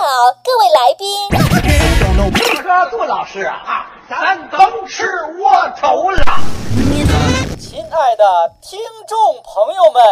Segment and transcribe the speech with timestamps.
[0.00, 0.06] 导
[0.42, 1.04] 各位来宾。
[2.62, 5.04] 这杜老师啊，咱甭吃
[5.38, 6.24] 窝头了。
[7.58, 10.02] 亲爱的听众朋友们，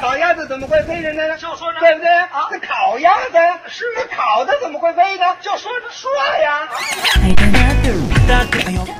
[0.00, 1.38] 烤鸭子怎么会飞着呢？
[1.38, 2.48] 就说对不对啊？
[2.50, 5.24] 这烤鸭子是烤的，怎么会飞呢？
[5.40, 6.10] 就说着说
[6.42, 6.68] 呀。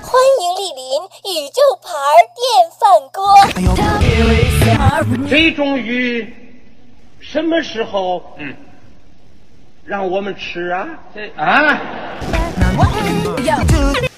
[0.01, 1.03] 欢迎莅临
[1.35, 1.91] 宇宙牌
[2.37, 3.35] 电饭锅。
[5.29, 6.33] 这种鱼
[7.21, 8.55] 什么时候嗯
[9.87, 10.85] 让我们吃啊？
[11.15, 11.79] 这啊，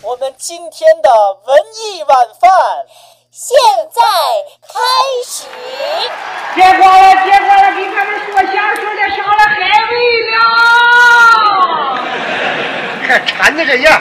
[0.01, 1.11] 我们今天的
[1.47, 2.51] 文艺晚饭
[3.31, 3.55] 现
[3.93, 4.01] 在
[4.63, 4.81] 开
[5.27, 5.47] 始。
[6.55, 9.61] 结果了，结果了，给他们说相声的上了海
[9.91, 9.95] 味
[10.31, 10.35] 了。
[13.07, 14.01] 看馋的这样。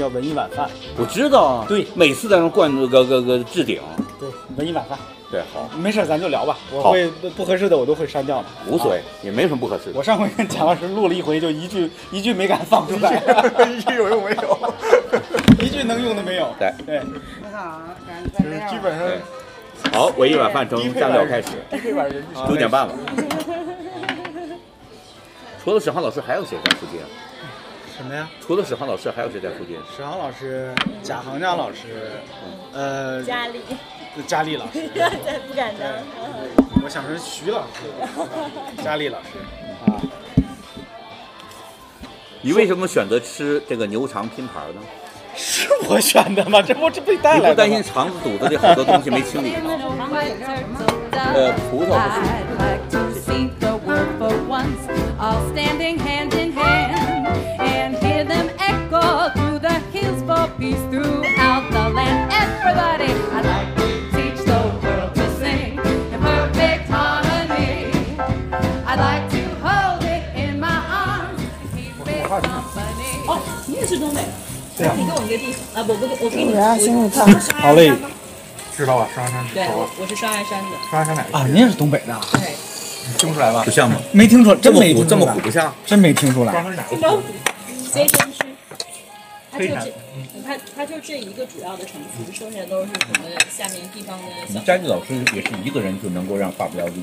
[0.00, 3.78] 叫《文艺晚饭》，我知道啊，对每次在那灌那个个个置顶，
[4.18, 4.98] 对，文艺晚饭，
[5.30, 9.98] 对，好，没事咱就聊吧，我会不不合适的我都会删掉的，无所谓啊。，也没什么不合适的。
[9.98, 13.22] 我上回跟蒋老师录了一回，就一句一句没敢放出来，
[13.68, 14.72] 一句有用没有？
[15.60, 16.48] 一句能用的没有。
[16.58, 17.00] 对对，
[18.38, 19.06] 就是基本上
[19.92, 21.48] 好，文艺晚饭从下料开始，
[22.48, 22.94] 九点半了。
[25.62, 26.98] 除了沈浩老师，还有谁在附近？
[28.00, 28.26] 什么呀？
[28.40, 29.76] 除了史航老师，还有谁在附近？
[29.94, 32.12] 史航老师、贾行家老师，
[32.72, 33.60] 呃，佳丽，
[34.26, 34.88] 佳丽老师，
[35.46, 35.86] 不敢当。
[36.82, 37.80] 我想成徐老师，
[38.82, 39.28] 佳丽老师
[39.84, 40.00] 啊。
[42.40, 44.80] 你为什么选择吃这个牛肠拼盘呢？
[45.36, 46.62] 是我选的吗？
[46.62, 49.72] 这不这被带来的你不担心肠子肚子里好多东西没清理吗？
[51.34, 52.20] 呃，葡萄不是。
[74.80, 74.88] 北的？
[74.88, 74.94] 对啊。
[74.96, 76.54] 你给我一个地方啊，不不，我给你。
[76.54, 76.60] 我
[77.60, 77.92] 好嘞。
[78.76, 79.08] 知道吧？
[79.14, 80.70] 双鸭山对，我我是双鸭山的。
[80.88, 81.36] 双鸭山哪个？
[81.36, 82.20] 啊，您也是东北的啊？
[82.32, 82.54] 对。
[83.18, 83.70] 听不出来吧不？
[83.70, 84.00] 像吗？
[84.12, 85.74] 没听出来，真这么虎，这么没听出来虎不像。
[85.84, 86.52] 真没听出来。
[86.52, 86.88] 双山哪个？
[86.90, 87.24] 青州府，
[87.92, 88.38] 接山区。
[89.52, 89.92] 它就非常这，
[90.46, 94.24] 它它就这一个主要的城市，剩下都是我们下面地方的
[94.54, 94.60] 小。
[94.60, 97.02] 佳丽老师也是一个人就能够让发不了力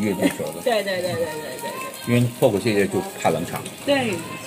[0.00, 1.24] 越过舌的，对对对对对对
[1.62, 1.70] 对。
[2.06, 3.96] 因为脱口秀界就怕冷场，对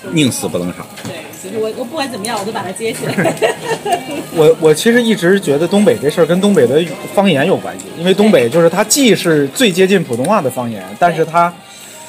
[0.02, 0.88] 对，宁死不冷场。
[1.04, 3.36] 对，就是我我不管怎么样，我都把它接起来。
[4.34, 6.82] 我我其实一直觉得东北这事儿跟东北的
[7.14, 11.54] 方言有关系，因为东北就是它既是最接近普通话的方言，但是它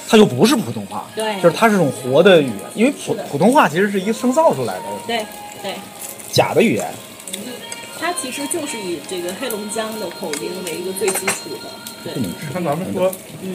[0.08, 1.34] 它又不是普通话，对。
[1.42, 5.26] 就是它是种活的语言，因为普普通话其实是一个生造出来的对
[5.60, 5.74] 对，
[6.30, 6.86] 假的语言。
[7.98, 11.89] 它其实就是以这个黑龙江的口音为一个最基础的。
[12.02, 12.12] 对，
[12.52, 13.10] 看咱们说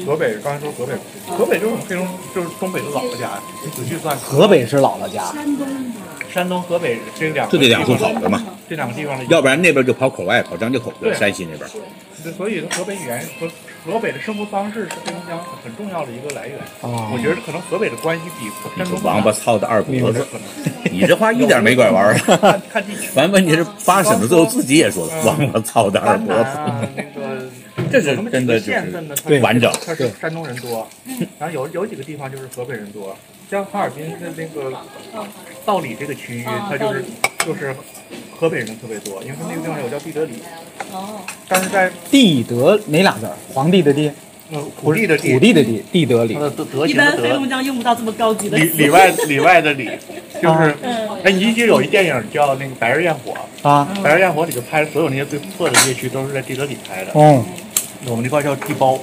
[0.06, 0.94] 河北，刚才说河北，
[1.36, 3.40] 河北就是黑龙，就是东北的姥姥家。
[3.64, 5.68] 你仔细算，河北是姥姥家，山东，
[6.32, 11.70] 山东、河北这两个就这两地方处好的嘛，这两个地方的，要不然那边就跑口外，跑张家口去了，山西那边。
[12.36, 13.48] 所以河北语言和
[13.86, 16.58] 河北的生活方式是黑龙江很重要的一个来源。
[16.82, 20.26] 哦我觉得可能河北的关系比山东王八操的二有脖子。
[20.92, 22.16] 你这话一点没拐弯儿。
[22.16, 23.10] 看看地区。
[23.14, 26.88] 完问题是发审的最后自己也说了，王八操的二丹脖南啊，子。
[26.96, 27.44] 那个
[27.92, 30.88] 这是有那么几个真的就是县份呢，它对完整它是山东人多，
[31.40, 33.16] 然后有有几个地方就是河北人多，
[33.50, 34.72] 像哈尔滨的那个
[35.66, 37.04] 道里这个区域，啊它就是
[37.46, 37.76] 就是
[38.38, 40.34] 河北人特别多，因为它那个地方有叫地德里，
[40.92, 43.30] 哦，但是在地德哪俩字？
[43.54, 44.12] 皇帝的帝，
[44.52, 48.58] 呃土地的地土地的地，地德里德德一行的德般黑龙，江用不到这么高级的。
[48.58, 49.90] 里里外里外的里，
[50.42, 53.34] 就是嗯哎，你记得有一电影叫那个《白日焰火》，
[53.68, 57.44] 啊，《白日焰火》里头拍的所有那些最破的街区都是在地德里拍的，哦，
[58.08, 59.00] 我们那块叫地包，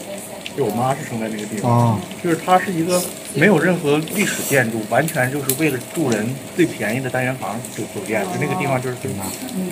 [0.57, 1.71] 就我妈是生在那个地方。
[1.71, 3.03] 啊，就是它是一个
[3.35, 9.25] 没有任何历史建筑，完全就是为了住人最便宜的单元房酒酒店，就那个地方就是最大。
[9.57, 9.71] 嗯，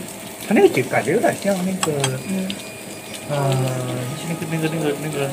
[0.48, 1.92] 它那个景感觉有点像那个，
[2.28, 2.48] 嗯，
[3.28, 3.56] 呃，
[4.28, 5.30] 那个那个那个那个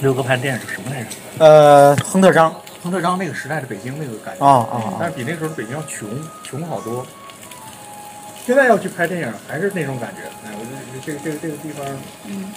[0.00, 1.08] 刘格潘电影是什么来着？
[1.38, 6.08] 呃，亨特章，亨特章那个时代的北京那个感觉啊啊啊，但是比那时候北京要穷
[6.42, 7.06] 穷好多。
[8.44, 11.86] 现在要去拍电影还是那种感觉，哎，我觉得这个这个这个地方，
[12.26, 12.52] 嗯，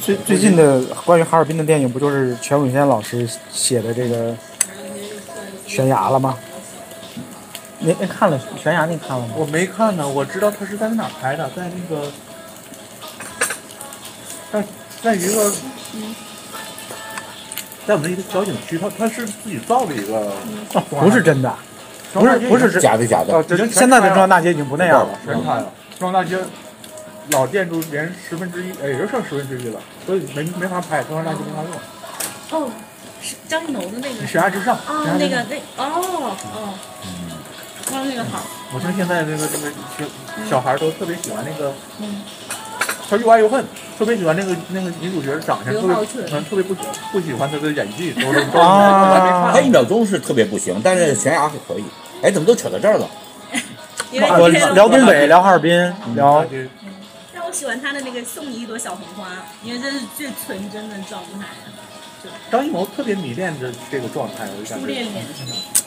[0.00, 4.32] 最最近的关于哈尔滨的电影，不就是全永先老师写的这个
[5.66, 6.38] 《悬崖》了吗？
[7.78, 8.84] 您您看了《悬崖》？
[8.86, 9.34] 您看了吗？
[9.36, 12.10] 我没看呢，我知道他是在哪拍的，在那个，
[14.52, 14.64] 在
[15.02, 15.52] 在一个，
[17.86, 20.32] 在我们一个小景区，他他是自己造的一个，
[20.88, 21.54] 不是真的，
[22.20, 23.42] 不是不是是假的假的。
[23.68, 25.18] 现在的中央大街已经不那样了。
[25.24, 26.38] 全拆了，中央大街
[27.30, 32.62] 老建筑连十分之一，哎，也就剩十分之一了，所以没没法拍，中央大街没法用。
[32.62, 32.70] 哦，
[33.20, 34.26] 是张艺谋的那个。
[34.26, 36.74] 悬崖之上，啊，那个那哦哦，
[37.92, 38.42] 哇，那个好，
[38.72, 41.72] 我听现在那个那个小小孩儿都特别喜欢那个，
[43.10, 43.64] 他又爱又恨，
[43.98, 46.80] 特别喜欢那个那个女主角的长相，特别特别不喜
[47.12, 49.10] 不喜欢她的演技，都是 都是啊。
[49.10, 51.84] 我还没看他一秒钟是特别不行，但是悬崖还可以。
[52.22, 53.08] 哎，怎么都扯到这儿了？
[54.12, 55.72] 因为我聊东北，聊哈尔滨，
[56.14, 56.68] 聊这
[57.34, 59.30] 但我喜欢他的那个送你一朵小红花，
[59.62, 61.46] 因为这是最纯真的状态，
[62.50, 65.24] 张艺谋特别迷恋的这个状态，我就感觉初恋恋。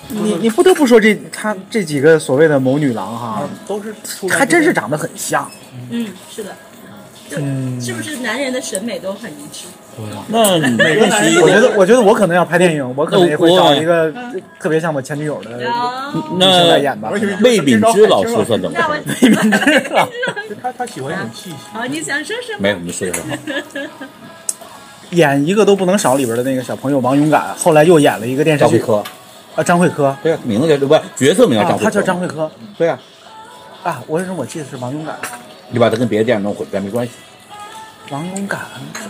[0.09, 3.93] 你你不得不说这他这几个所谓的谋女郎哈啊，都是
[4.29, 5.49] 还真是长得很像。
[5.89, 6.55] 嗯，是的，
[7.37, 9.65] 嗯，是不是男人的审美都很一致？
[10.27, 14.11] 那没关系，我觉得我觉得我可能要拍电影，我可能也会找一个
[14.59, 17.11] 特别像我前女友的啊，女性来演吧。
[17.41, 19.03] 魏敏芝老师算怎么那我着？
[20.49, 22.59] 就他他喜欢一种气息，啊，你想说什么？
[22.59, 23.23] 没有，你说说。
[25.11, 29.03] 演一个都不能少里边的那个小朋友王勇敢，后来又演了一个电视剧张慧科，
[29.55, 32.99] 啊，张慧科对啊，名字叫不角色名叫张，慧科，啊他叫张慧科对啊，
[33.81, 35.15] 啊，我为什么我记得是王勇敢？
[35.71, 37.13] 你把他跟别的电影弄混，但没关系。
[38.11, 38.61] 王勇敢，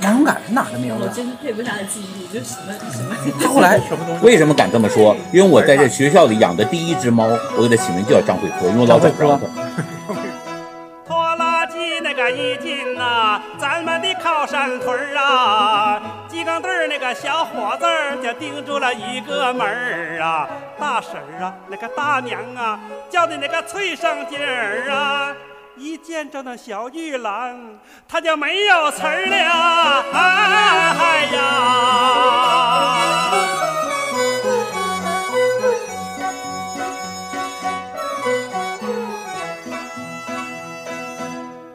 [0.04, 1.04] 王勇敢是哪个名字？
[1.06, 3.16] 我真是配不上他记忆力，就什么什么。
[3.42, 4.26] 他后来什么东西？
[4.26, 5.16] 为什么敢这么说？
[5.32, 7.26] 因为我在这学校里养的第一只猫，
[7.56, 9.48] 我给它起名叫张慧科，因为我老找不着它。
[11.08, 20.48] 拖拉机那个一进呐、咱们的靠山屯儿啊，机缸队儿那个小伙子儿就盯住了一个门儿啊，
[20.78, 22.78] 大婶儿啊，那个大娘啊，
[23.10, 25.34] 叫的那个脆生劲儿啊。
[25.80, 31.40] 一见着那小玉兰，他就没有词儿了，哎呀！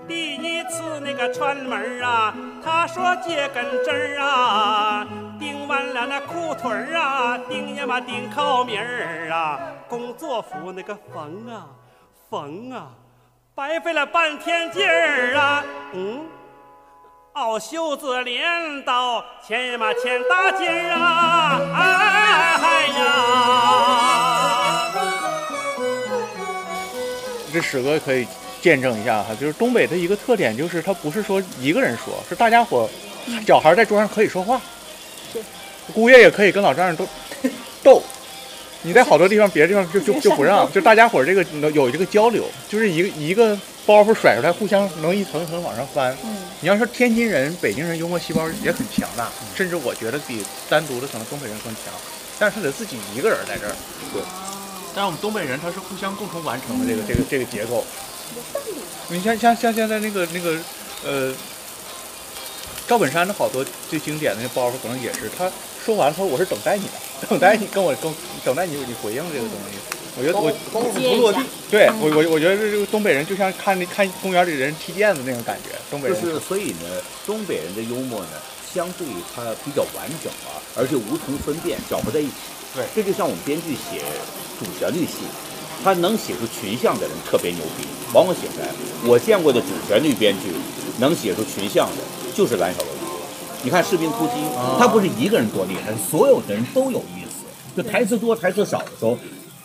[0.06, 5.06] 第一次那个串门啊，他说借根针儿啊，
[5.38, 9.58] 钉完了那裤腿儿啊，钉呀嘛钉扣名儿啊，
[9.88, 11.66] 工作服那个缝啊
[12.28, 12.90] 缝啊，
[13.56, 16.26] 白费了半天劲儿啊，嗯。
[17.32, 21.60] 袄袖子镰刀，钱呀嘛钱大劲儿啊！
[21.74, 24.92] 哎呀！
[27.52, 28.26] 这史哥可以
[28.60, 32.88] 见证一下哈，就是东北的一个特点，就是他不是说一个人说，是大家伙，
[33.46, 34.60] 小孩在桌上可以说话，
[35.92, 37.06] 姑爷也可以跟老丈人都
[37.84, 38.02] 斗。
[38.84, 46.16] 你在好多地方，别的地方就就就不让，就大家伙这个能有这个交流，就是一个一个包袱甩出来，互相能一层一层往上翻。
[46.60, 51.84] 你要说天津人、北京人幽默细胞也很强大，甚至我觉得比单独的可能东北人更强，
[52.38, 53.74] 但是他得自己一个人在这儿。
[54.12, 54.22] 对。
[54.94, 57.84] 但是我们东北人他是互相共同完成的这个这个这个结构。
[59.08, 60.56] 你像像像现在那个那个
[61.04, 61.34] 呃，
[62.86, 65.50] 赵本山的好多最经典的那包袱，可能也是他
[65.84, 66.92] 说完了，他说我是等待你的，
[67.28, 68.12] 等待你跟我跟
[68.44, 69.78] 等待你你回应这个东西。
[70.16, 70.78] 我觉得我不
[71.20, 76.86] 落地对我我我觉得这个东北人就像看那看公园里人踢毽子那种感觉，东北就人是所以呢，
[77.26, 78.38] 东北人的幽默呢，
[78.72, 79.04] 相对
[79.34, 82.54] 它比较完整啊，而且无从分辨，搅和在一起。
[82.76, 84.02] 对这就像我们编剧写
[84.58, 85.26] 主旋律戏，
[85.82, 88.68] 他能写出群像的人特别牛逼，往往写出来。
[89.04, 90.54] 我见过的主旋律编剧
[90.98, 92.02] 能写出群像的，
[92.36, 92.88] 就是蓝小楼。
[93.64, 94.32] 你看《士兵突击》，
[94.78, 97.44] 他不是一个人多厉害，所有的人都有意思。
[97.74, 99.18] 就台词多、台词少的时候，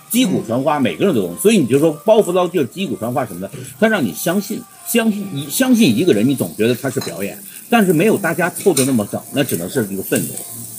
[0.09, 1.37] 击鼓传花，每个人都有。
[1.37, 7.37] 所以你就说包袱到地儿、击鼓传花什么的，他让你相信，相信你相信一个人，你总觉得他是表演，
[7.69, 10.29] 但是没有大家凑的那么整，那只能是一个氛围，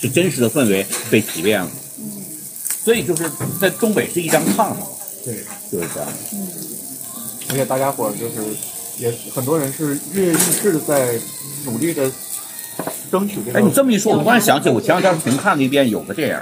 [0.00, 1.70] 是真实的氛围被提炼了。
[2.82, 4.76] 所以就是在东北是一张炕上，
[5.24, 6.08] 对，就是这样。
[7.50, 8.34] 而且大家伙就是
[8.98, 11.20] 也很多人是跃跃欲试的在
[11.66, 12.10] 努力的
[13.10, 13.58] 争取这个。
[13.58, 16.36] 哎，你这么一说，我突然想起，我前两天重看了一遍有个电影，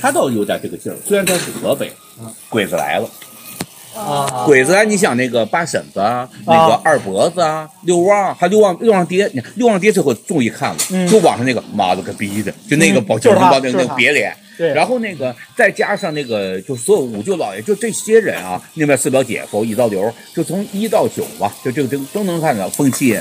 [0.00, 1.92] 他倒有点这个劲儿，虽然他是河北，
[2.48, 3.08] 鬼子来了。
[3.94, 23.20] 啊，鬼子来，你想那个八婶子啊，那个二伯子啊，六旺，还六旺六旺爹，你六旺爹最后终于看了，嗯就网上那个妈了个逼的，就那个嗯宝就是他宝那个那别脸，对然后那个再加上那个就所有五舅老爷，就这些人啊，那边四表姐夫一到流，就从一到九吧，就这个这个都能看到风气。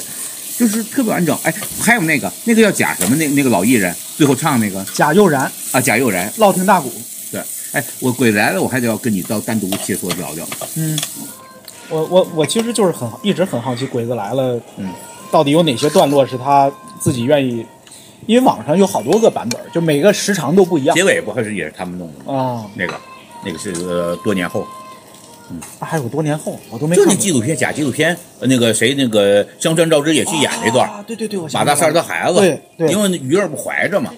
[0.61, 1.35] 就是特别完整。
[1.41, 1.51] 哎，
[1.81, 6.91] 还有那个那个叫贾什么那那个老艺人，最后唱那个贾佑然，啊贾佑然，烙听大鼓。
[7.31, 7.41] 对，
[7.71, 10.47] 哎，我鬼子来了，我还得要跟你到单独切磋聊聊。
[10.75, 10.99] 嗯，
[11.89, 14.93] 我我我其实就是很一直很好奇，鬼子来了，嗯，
[15.31, 17.65] 到底有哪些段落是他自己愿意？
[18.27, 22.39] 因为网上有好多个版本，就每个时长都不一样结尾不还是也是他们弄的吗？
[22.39, 22.65] 啊。
[22.75, 22.93] 那个
[23.43, 24.67] 那个是呃多年后，
[25.79, 27.05] 还有多年后，我都没就。
[27.05, 34.13] 那纪录片假纪录片，呃那个谁那个香川照之也去演那段，啊，对对对，我马大三的孩子，对对因为那鱼儿不怀着嘛，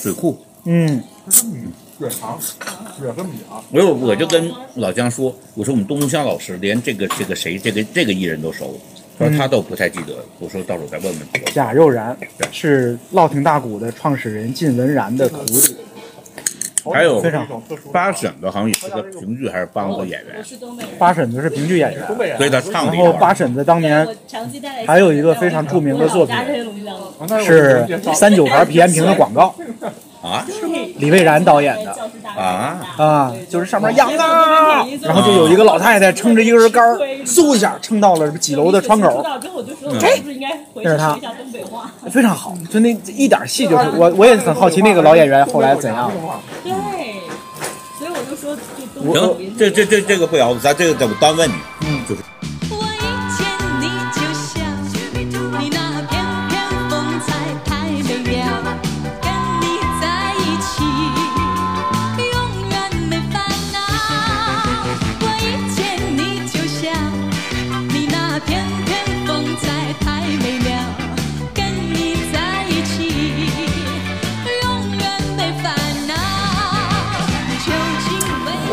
[0.00, 0.38] 水库。
[0.64, 1.02] 嗯，
[1.98, 3.58] 血肠，血和米啊。
[3.72, 8.78] 我有我就跟老姜说，我说我们东东香老师连这个这个谁这个这个艺人都熟，
[9.18, 11.40] 他说他倒不太记得，我说到时候再问问他。
[11.52, 12.16] 贾肉然
[12.52, 15.76] 是烙亭大鼓的创始人靳文然的徒弟。
[16.90, 17.46] 还有非常
[17.92, 20.42] 八婶子好像也是个评剧还是梆子演员
[20.98, 22.96] 八婶子是评剧演员，所以他唱然。
[22.96, 24.06] 后八婶子当年
[24.86, 26.34] 还有一个非常著名的作品
[27.44, 29.54] 是三九牌皮炎平的广告，
[30.22, 30.46] 啊
[30.98, 31.94] 李蔚然导演的
[32.40, 32.78] 啊！
[32.96, 41.90] 啊，就是上面养啊，然后就有一个老太太撑着一根杆儿，嗖一下撑到了几楼的窗口知，道之后我就说，我是不是应该回去学一下东北话？
[42.10, 46.10] 非常好，就那一点戏就是我我也很好奇那个老演员后来怎样。
[46.62, 46.72] 对，
[47.98, 48.60] 所以我就说，就
[48.94, 51.54] 东北行，这这这这个不聊，咱这个怎么单问你？
[51.80, 52.22] 嗯，就是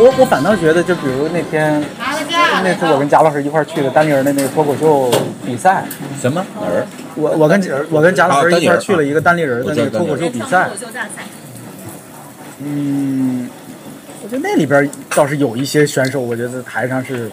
[0.01, 1.83] 我我反倒觉得，就比如那天
[2.63, 5.11] 那次我跟贾老师一块儿去的丹尼尔的那个脱口秀
[5.45, 5.85] 比赛，
[6.21, 6.87] 什么哪儿？
[7.15, 10.69] 我我跟我跟贾老师一块儿去了一个单立人的那个脱口秀比赛
[12.59, 13.49] 嗯，
[14.23, 17.29] 我觉得那里边倒是有一些选手，我觉得台上是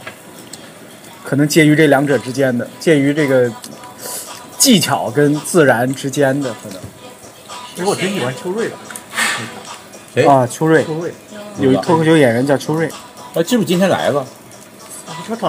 [1.24, 3.50] 可能介于这两者之间的，介于这个
[4.58, 6.78] 技巧跟自然之间的可能。
[7.74, 8.74] 其实我挺喜欢秋瑞的，
[10.14, 11.12] 谁啊，秋瑞秋瑞，
[11.58, 12.86] 有一脱口秀演员叫秋瑞，
[13.34, 14.24] 啊，是不是今天来了？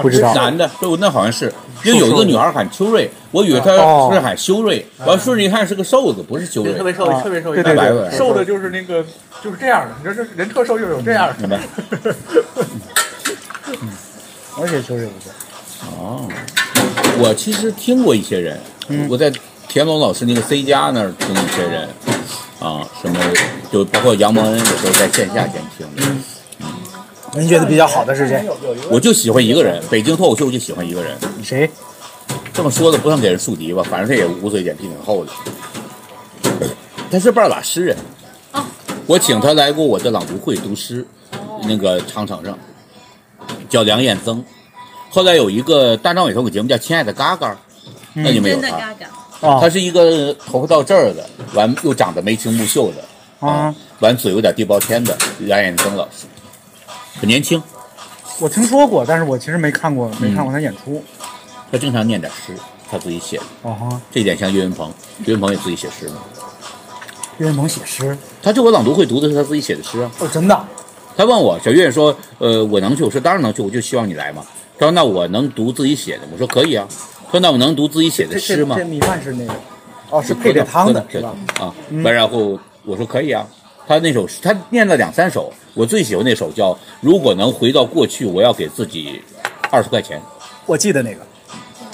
[0.02, 0.34] 不知道。
[0.34, 1.52] 男的，对，那好像是，
[1.84, 4.10] 因为有一个女孩喊秋瑞，我以为她哦。
[4.12, 6.74] 是喊修瑞，完了顺着一看是个瘦子，不是修瑞。
[6.74, 6.82] 特。
[6.82, 8.08] 别瘦，啊特别瘦，对对对。
[8.08, 9.04] 对，瘦的就是那个
[9.42, 11.62] 就是这样的，你说这人特瘦又有这样明的白。
[14.60, 15.30] 而且秋瑞不错。
[15.96, 16.28] 哦，
[17.18, 19.06] 我其实听过一些人，嗯。
[19.08, 19.30] 我在
[19.68, 21.88] 田龙老师那个 C 加那儿听一些人，
[22.58, 23.18] 啊，什么
[23.70, 26.02] 就包括杨蒙恩，有时候在线下监听的。
[27.34, 28.42] 您觉得比较好的是谁？
[28.90, 31.16] 我就喜欢一个人，北京脱口秀就喜欢一个人。
[31.44, 31.70] 谁？
[32.52, 35.30] 这么说的不算给人树敌吧，反正他也无嘴脸皮挺厚的。
[37.10, 37.96] 他是半拉诗人，
[39.06, 41.06] 我请他来过我的朗读会读诗，
[41.62, 42.58] 那个长城上，
[43.68, 44.42] 叫梁彦增。
[45.10, 47.52] 后来有一个大张伟脱口节目叫《亲爱的嘎嘎》，
[48.14, 48.94] 那你没有他？
[49.40, 56.26] 他是一个头发到这儿的，完又长得眉清目秀的，啊，完嘴有点地包天的梁彦增老师，
[57.20, 57.62] 很年轻，
[58.40, 61.02] 我听说过，但是我其实没看过，没看过他演出。
[61.70, 62.54] 他经常念点诗，
[62.90, 64.92] 他自己写的，哦哈，这一点像岳云鹏，
[65.26, 66.16] 岳云鹏也自己写诗嘛。
[67.36, 70.10] 岳云鹏写诗，他就我朗读会读的是他自己写的诗啊。
[70.18, 70.64] 哦，真的。
[71.16, 73.04] 他问我，小岳说，呃，我能去？
[73.04, 74.42] 我说当然能去，我就希望你来嘛。
[74.78, 76.22] 他说那我能读自己写的？
[76.32, 76.88] 我说可以啊。
[77.28, 78.88] 他说那我能读自己写的诗吗这这？
[78.88, 79.52] 米饭是那个，
[80.10, 81.34] 哦，是配着汤的，是吧？
[81.60, 83.46] 啊，完然后我说可以啊。
[83.86, 89.22] 他那首诗，他念了两三首，我最喜欢那首叫《如果能回到过去，我要给自己
[89.70, 90.20] 二十块钱，
[90.66, 91.20] 我记得那个，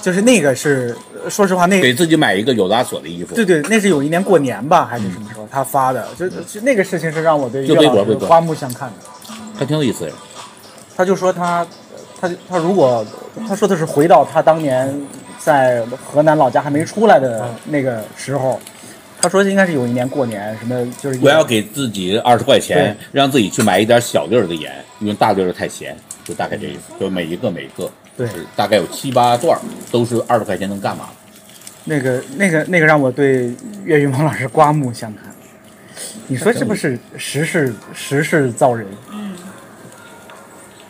[0.01, 3.33] 就是那个是，呃说实话，那个给自己买一个有拉锁的衣服。
[3.33, 6.05] 对对，那是有一年过年吧，还是什么时候他发的？
[6.19, 9.33] 就就那个事情是让我对就岳老师微博微博刮目相看的。
[9.57, 10.11] 他挺有意思的。
[10.97, 11.65] 他就说他，
[12.19, 13.05] 他他如果
[13.47, 14.93] 他说的是回到他当年
[15.45, 18.59] 在河南老家还没出来的那个时候，
[19.21, 26.93] 他说应该是有一年过年，什么就是我要给自己二十块钱，让自己去买一点小粒儿的盐，因为大粒儿的太咸，就大概这意思。
[26.99, 27.87] 就每一个每一个，
[28.17, 29.61] 对大概有七八段儿，
[29.91, 31.09] 都是二十块钱能干嘛？
[31.83, 35.25] 那个那个那个让我对岳云鹏老师刮目相看。
[36.25, 38.87] 你说是不是时势时势造人？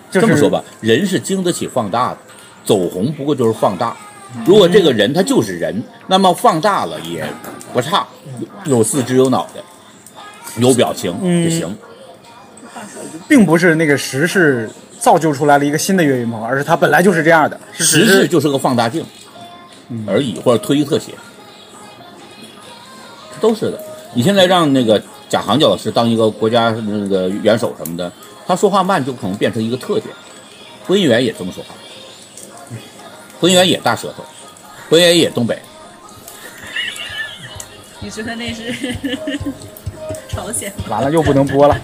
[0.10, 2.18] 就是这么说吧，人是经得起放大的，
[2.64, 3.98] 走红不过就是放大。
[4.44, 7.26] 如果这个人他就是人，那么放大了也
[7.72, 8.06] 不差，
[8.66, 9.62] 有有四肢有脑袋，
[10.58, 11.14] 有表情
[11.44, 11.76] 就行。
[13.28, 17.60] 并不是那个时势造就出来了一个新的岳云鹏，而是他本来就是这样的。
[17.72, 19.04] 是实质就是个放大镜
[20.06, 21.14] 而已，或者推特写。
[23.40, 23.82] 都是的。
[24.14, 28.12] 你现在让那个贾航教老师当一个国家那个元首什么的，
[28.46, 30.14] 他说话慢就可能变成一个特点。
[30.86, 31.70] 播音员也这么说话，
[33.46, 34.26] 播音员也大舌头，
[34.90, 35.56] 浑元也东北。
[38.00, 38.74] 你说的那是
[40.28, 40.74] 朝鲜？
[40.90, 41.80] 完了又不能播了，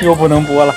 [0.00, 0.72] 又不能播了。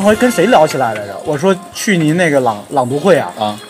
[0.00, 1.14] 上回跟谁聊起来来着？
[1.26, 3.60] 我说去您那个朗朗读会啊，啊，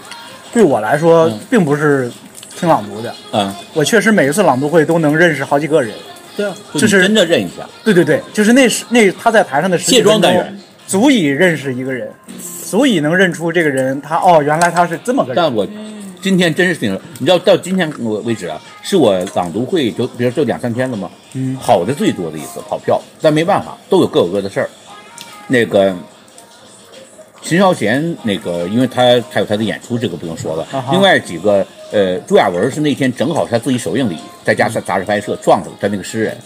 [0.52, 2.08] 对我来说嗯并不是
[2.56, 5.92] 听朗读的，嗯，我确实每一次朗读会都能认识好几个人。
[6.36, 7.68] 对啊，就就是真的认一下。
[7.82, 10.56] 对对对，就是那时那他在台上的十几卸妆单元
[10.86, 12.08] 足以认识一个人，
[12.64, 15.36] 足以能认出这个人，他哦，原来他是这么个人。
[15.36, 15.66] 但我
[16.22, 24.70] 今天真是挺，你知道到今天我为止啊，是我朗读会就比如说就两三天了嘛，嗯跑的最多的一次跑票，但没办法，都有各有各的事儿。
[25.48, 25.92] 那个
[27.42, 30.66] 秦霄贤，那个因为他他有他的演出，这个不用说了。
[30.72, 36.36] 啊另外几个，呃，朱亚文是那天正好是他自己首映礼，在家杂志拍摄撞上了他那个诗人，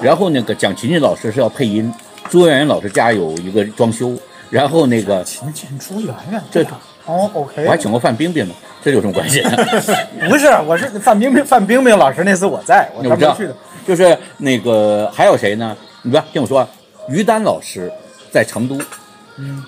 [0.00, 1.92] 然后那个蒋勤勤老师是要配音，
[2.28, 4.16] 朱媛媛老师家有一个装修，
[4.50, 6.62] 然后那个勤勤朱媛媛，这
[7.06, 9.42] 哦，OK，我还请过范冰冰呢，这有什么关系？
[10.28, 13.56] 不是，我是范冰冰，范冰冰老师那次我在，我我知道专门去的。，
[13.86, 15.76] 就是那个还有谁呢？
[16.02, 16.68] 你不要听我说，
[17.08, 17.90] 于丹老师
[18.30, 18.80] 在成都，嗯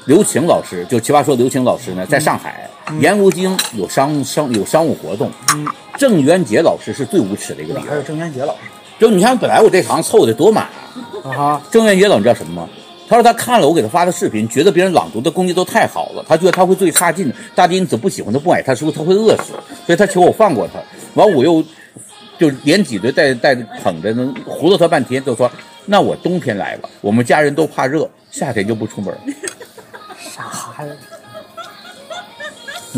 [0.06, 5.66] 刘晴老师就奇葩说刘晴老师呢在上海，嗯颜如晶有商商有商务活动，嗯，
[5.98, 8.02] 郑渊洁老师是最无耻的一个还有。
[8.02, 8.60] 郑渊洁老师
[8.98, 10.64] 就你看，本来我这行凑的多满
[11.24, 12.68] 啊，啊哈，郑渊洁老师你知道什么吗？
[13.06, 19.52] 他说他看了我给他发的视频，觉得别人朗读的功力都太好了，他觉得他会最差劲，大家因此不喜欢他、不买他书，他会饿死，
[19.84, 20.80] 所以他求我放过他。
[21.12, 21.62] 完我又
[22.38, 25.50] 就连挤兑带带捧着能，糊弄他半天，就说
[25.86, 29.14] 那我冬天来吧，我们家人都怕热，夏天就不出门。
[30.18, 30.96] 傻孩子？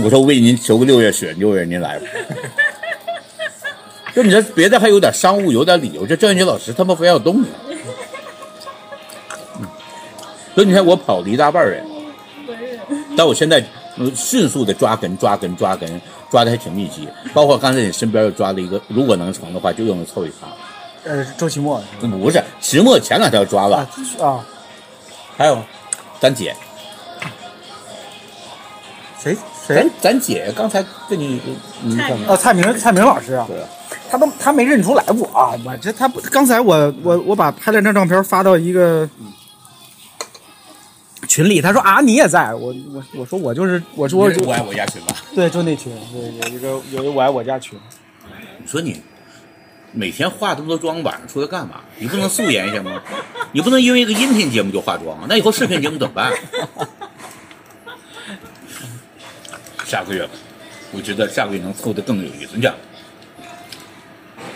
[0.03, 2.07] 我说为您求个六月雪，六月您来吧。
[4.15, 7.47] 就你这别的还有点商务，有点理由，这郑渊洁老师他妈非要动你。
[9.59, 9.67] 嗯
[10.55, 11.85] 所以你看我跑了一大半人，
[13.15, 13.63] 但我现在
[13.99, 20.49] 呃迅速的抓根抓根抓根，抓的还挺密集，包括刚才你身边又抓了一个，如果能成的话，就又能凑一场。
[21.07, 23.89] 呃，周奇墨不是，石墨前两天抓了，
[24.21, 24.45] 啊，
[25.37, 25.57] 还有
[26.19, 26.55] 咱姐，
[29.23, 29.77] 谁谁？
[29.77, 31.41] 咱咱姐刚才跟你
[31.83, 32.37] 你看啊？
[32.37, 33.69] 蔡明蔡明老师啊，对啊，
[34.11, 35.55] 他都他没认出来我啊！
[35.65, 39.09] 我这他不刚才我我我把拍了张照片发到一个
[41.29, 45.15] 群里，他说啊你也在，我我我说我就是我说我就我爱我家群吧。
[45.37, 47.79] 对就那群，对有一个有一个我爱我家群，
[48.59, 49.01] 你说你
[49.97, 51.81] 每天化这么多妆，晚上出来干嘛？
[51.99, 53.01] 你不能素颜一下吗？
[53.53, 55.25] 你不能因为一个音频节目就化妆啊？
[55.27, 56.31] 那以后视频节目怎么办？
[59.87, 60.33] 下个月吧，
[60.93, 62.57] 我觉得下个月能凑得更有意思。
[62.57, 62.75] 你讲，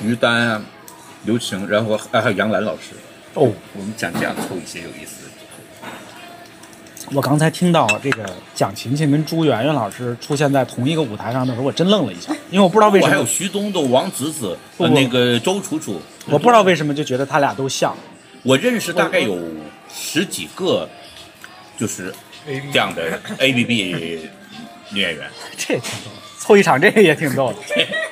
[0.05, 0.63] 于丹啊，
[1.25, 2.91] 刘晴，然后还还有杨澜老师，
[3.33, 5.31] 哦，我们讲这样凑一些有意思的。
[7.13, 17.97] 我刚才听到这个蒋勤勤跟朱媛媛老师出现在同一个舞台上的时候，我真愣了一下，因为我不知道为什么，还有徐东东、王子子，那个周楚楚，我不知道为什么就觉得他俩都像。
[18.43, 19.37] 我认识大概有
[19.93, 20.89] 十几个，
[21.77, 22.15] 就是
[22.73, 23.85] 这样的 A B B
[24.91, 25.29] 女演员。
[25.59, 27.59] 这也挺逗的，凑一场这个也挺逗的。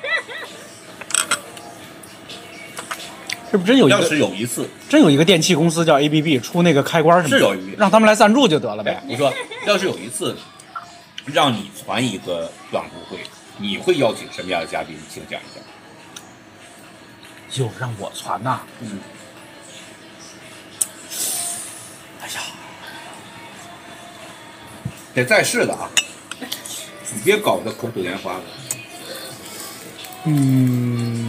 [3.50, 7.38] 是不是真有一要个是有一次，真有一个电器公司叫 ABB 出那个开关什么的？
[7.38, 9.32] 是有一个让他们来赞助就得了哎呗。，我说
[9.66, 10.36] 要是有一次
[11.26, 13.20] 让你传一个朗读会，
[13.56, 14.96] 你会邀请什么样的嘉宾？
[15.08, 15.60] 请讲一下。
[17.62, 18.98] 哟，让我传呐、嗯，
[22.20, 22.40] 哎呀，
[25.14, 25.88] 得在世的啊，
[26.40, 28.42] 你别搞得口吐莲花了。
[30.24, 31.27] 嗯，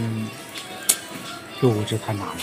[1.60, 2.34] 哟，这太难了。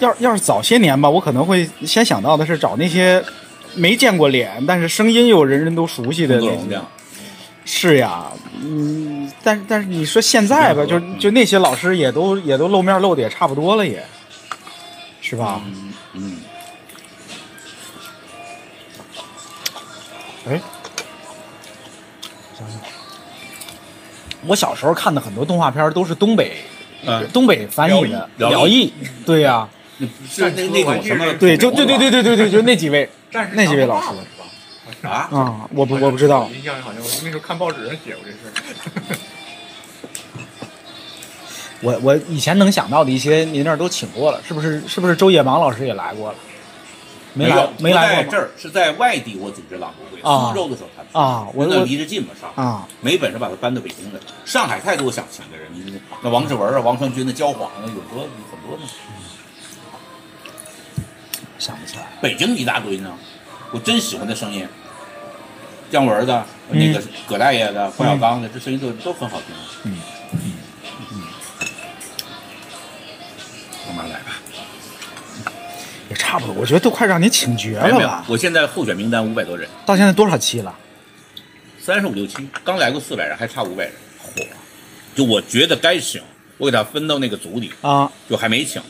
[0.00, 3.24] 要要是早些年吧，我可能会先想到的是找那些
[3.74, 6.80] 没见过脸，但是声音又人人都熟悉的那些
[7.64, 14.04] 是呀，嗯，但是但是你说现在吧，就就那些老师也都也都露面露的也差不多了也，
[15.20, 15.60] 是吧？
[15.64, 16.40] 嗯嗯，
[20.48, 20.79] 哎，想
[24.46, 26.56] 我小时候看的很多动画片都是东北、
[27.06, 28.92] 嗯东北翻译的辽辽译，
[29.24, 29.68] 对呀、
[30.28, 31.32] 是那那种什么？
[31.34, 33.08] 对，就对对对对对对，就那几位
[33.52, 34.08] 那几位老师
[35.02, 39.16] 啊，啊，我不我不知道，印象里好像我那时候看报纸上写过这事儿。
[41.82, 44.82] 我我以前能想到的一些，您那儿都请过了，是不是？
[44.86, 46.38] 是不是周野芒老师也来过了？
[47.34, 54.20] 没来有没来在这儿，是在外地我组织朗读会，啊苏州的时候他啊我那离着近嘛，上啊，没本事把他搬到北京来。
[54.44, 58.82] 上海太多想请的人，你那王志文啊、王传君的交晃啊，有多有很多呢。
[61.58, 62.06] 想不起来。
[62.20, 63.12] 北京一大堆呢，
[63.72, 64.66] 我真喜欢的声音，
[65.90, 69.54] 姜文的、那个葛大爷的、郭小刚的，这声音都都很好听。
[69.84, 69.98] 嗯
[76.30, 78.24] 差不多，我觉得都快让你请绝了吧？
[78.28, 80.72] 我现在候选名单五百多人，到现在多少期了？
[81.80, 83.92] 三十五六期，刚来过四百人，还差五百人。
[84.36, 84.46] 嚯！
[85.12, 86.22] 就我觉得该请，
[86.56, 88.80] 我给他分到那个组里，啊，就还没请。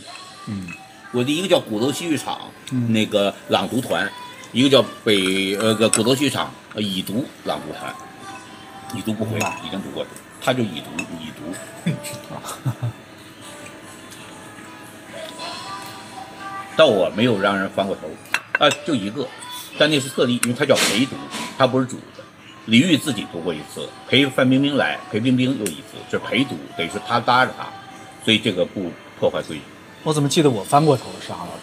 [0.48, 0.66] 嗯，
[1.12, 2.38] 我的一个叫鼓楼戏剧场、
[2.72, 4.06] 嗯那个朗读团，
[4.52, 7.90] 一个叫北呃个鼓楼戏剧场呃已读朗读团，
[8.94, 10.06] 已读不回已经读过，
[10.42, 11.90] 他就已读已读。
[16.80, 18.08] 到我没有让人翻过头，
[18.58, 19.28] 啊，就一个，
[19.76, 21.14] 但那是特例，因为他叫陪读，
[21.58, 22.24] 他不是主的。
[22.64, 27.66] 李玉自己读过一次，陪范冰冰来，陪冰冰又一次，这陪读，等于是他搭着他，
[28.24, 29.62] 所以这个不破坏规矩。
[30.04, 31.16] 我怎么记得我翻过头了？
[31.20, 31.60] 石航老师，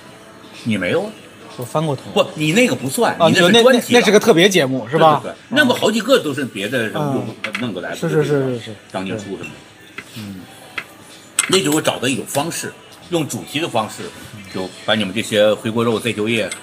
[0.65, 1.09] 你没有啊？
[1.57, 5.19] 我翻过头不，你那个不算，啊，你就那那是专题那是个特别节目是吧？
[5.23, 10.13] 对对对那么好几个都是别的什么嗯又弄过来的，是是是是是张静初什么的。
[10.17, 10.41] 嗯，
[11.47, 12.71] 那就我找到一种方式，
[13.09, 14.03] 用主题的方式，
[14.53, 16.49] 就把你们这些回锅肉再就业。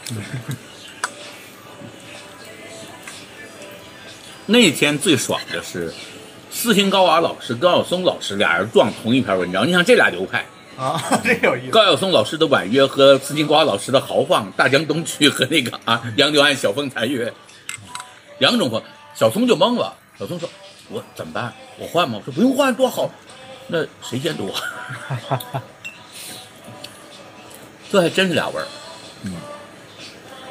[4.47, 5.93] 那天最爽的是，
[6.51, 9.67] 斯琴高娃老师、高晓松老师俩人撞同一篇文章。
[9.67, 10.45] 你想这俩流派，
[10.77, 11.71] 啊， 这有意思。
[11.71, 17.33] 高晓松老师的婉约和斯琴高娃老师的豪放，大江东去和那个啊杨柳岸晓风残月，
[18.39, 18.83] 两种风。
[19.15, 20.47] 小松就懵了，小松说
[20.91, 21.55] ：“我怎么办？
[21.79, 23.11] 我换吗？”我说：“不用换，多好。”
[23.69, 24.53] 那谁先读？
[27.95, 28.67] 这还真是俩味儿。
[29.23, 29.35] 嗯，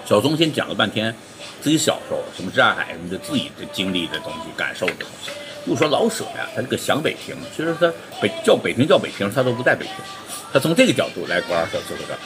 [0.06, 1.14] 小松先讲了半天
[1.60, 5.30] 自己小时候什么战海什么的自己的经历的东西、感受的东西。
[5.66, 9.96] 又说老舍呀，他这个想北平，其实他北叫北平叫北平，他都不在北平。
[10.54, 12.18] 他从这个角度来玩儿小说的。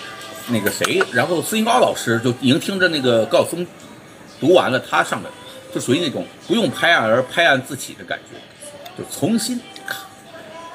[0.50, 3.66] 那个谁，然后斯琴高老师就已经听着那个高晓松
[4.40, 5.30] 读完了，他上的
[5.74, 8.38] 就属于那种不用拍案而拍案自起的感觉，
[8.96, 9.60] 就重新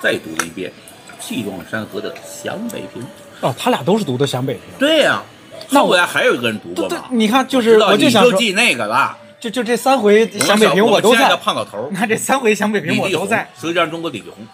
[0.01, 0.73] 再读了一遍
[1.25, 3.01] 《气壮山河的想北平》。
[3.43, 4.63] 哦，他俩都是读的湘北平。
[4.79, 5.23] 对呀、
[5.71, 9.19] 那我后来还有一个人读过对？，你看，就是我就想就记那个了。
[9.41, 11.37] 就就这三回湘北平我都在。
[11.37, 13.51] 胖老头儿， 那这三回湘北平我都在。
[13.61, 14.47] 舌尖中国李丽红，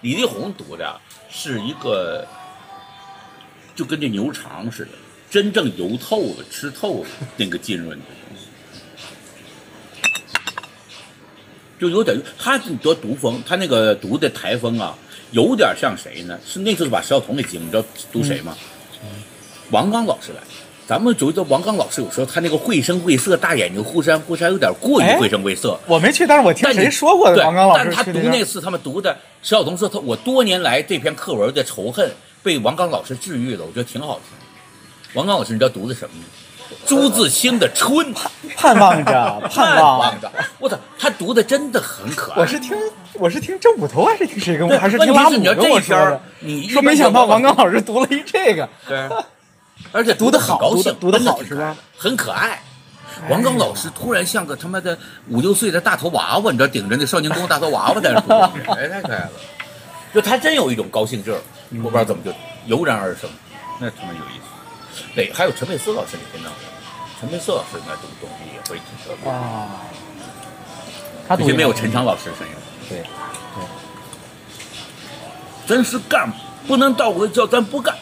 [0.00, 0.98] 李丽红读的
[1.28, 2.26] 是一个，
[3.76, 4.92] 就跟这牛肠似的，
[5.30, 8.46] 真正油透了、吃透了那个浸润的东西，
[11.78, 14.96] 就有点他得读风，他那个读的台风啊，
[15.30, 16.38] 有点像谁呢？
[16.46, 18.56] 是那次把石晓彤给惊，你知道读谁吗？
[19.70, 20.40] 王刚老师来。
[20.86, 25.78] 咱们觉得王刚老师有时候他那个绘声绘色，大眼睛忽闪忽闪，有点过于哎绘声绘色。
[25.86, 32.10] 我没去，但是我听谁说过的对王刚老师但他读那次他们读的，石晓彤说他我多年来这篇课文的仇恨
[32.42, 34.36] 被王刚老师治愈了，我觉得挺好听。
[35.14, 36.24] 王刚老师你知道读的什么吗？
[36.86, 38.14] 朱自清的《春》，
[38.56, 42.40] 盼望着， 盼望望着，我操，他读的真的很可爱。
[42.40, 42.76] 我是听
[43.14, 46.20] 我是听郑捕头还是听谁跟我对还是听拉姆跟我说的这一篇儿？
[46.40, 49.08] 你说没想到王刚老师读了一这个，对，
[49.92, 51.76] 而且读得得很高兴，好读的好是吧？
[51.96, 52.60] 很可爱。
[53.28, 54.96] 王刚老师突然像个他妈的
[55.28, 58.32] 五六岁的大头娃娃，你知道，顶着那少年宫大头娃娃在那读
[58.72, 59.30] 哎，太可爱了。
[60.14, 61.38] 就他真有一种高兴劲儿，
[61.82, 62.32] 我不知道怎么就
[62.66, 63.28] 油然而生，
[63.78, 64.49] 那他妈有意思。
[65.14, 66.56] 对，还有陈佩斯老师，你听到没？
[67.20, 69.68] 陈佩斯老师那读东西也会挺特别，啊，
[71.28, 72.54] 他读有些没有陈强老师声音。
[72.88, 73.64] 对对
[75.66, 76.32] 真是干，
[76.66, 77.96] 不能倒回叫咱不干。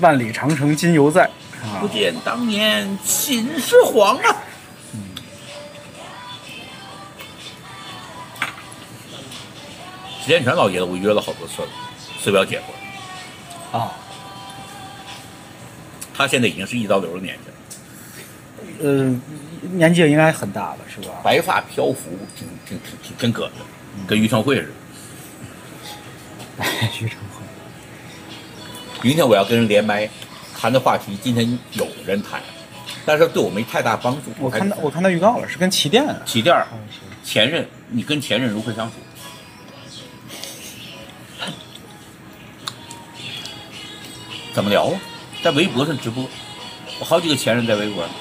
[0.00, 1.30] 万里长城今犹在
[1.62, 4.36] 啊不，见当年秦始皇啊！
[10.20, 11.68] 石建全老爷子，我约了好多次了，
[12.20, 13.92] 寺表姐夫，啊，
[16.14, 17.54] 他现在已经是一刀流的年纪了。
[18.82, 19.20] 呃，
[19.72, 21.14] 年纪应该很大了，是吧？
[21.22, 23.52] 白发飘浮，挺挺挺挺挺葛的，
[24.06, 24.72] 跟于承惠似的。
[26.64, 27.42] 哎，于承惠。
[29.02, 30.08] 明天我要跟人连麦，
[30.56, 32.40] 谈的话题今天有人谈，
[33.04, 34.30] 但是对我没太大帮助。
[34.38, 36.04] 我看到我看到预告了，是跟齐电。
[36.26, 36.66] 齐电儿
[37.24, 38.94] 前任，你跟前任如何相处？
[44.52, 45.00] 怎么聊啊？
[45.42, 46.24] 在微博上直播，
[47.00, 48.12] 我好几个前任在微博上。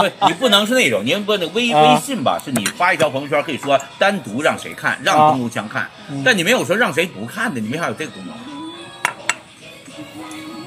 [0.00, 2.38] 对 你不能是那种，你不能微微信吧？
[2.42, 5.88] 是你发一条朋友圈，可以说单独让谁看，让东东强看，
[6.24, 8.34] 但你没有说让谁不看的，你没还有这个功能。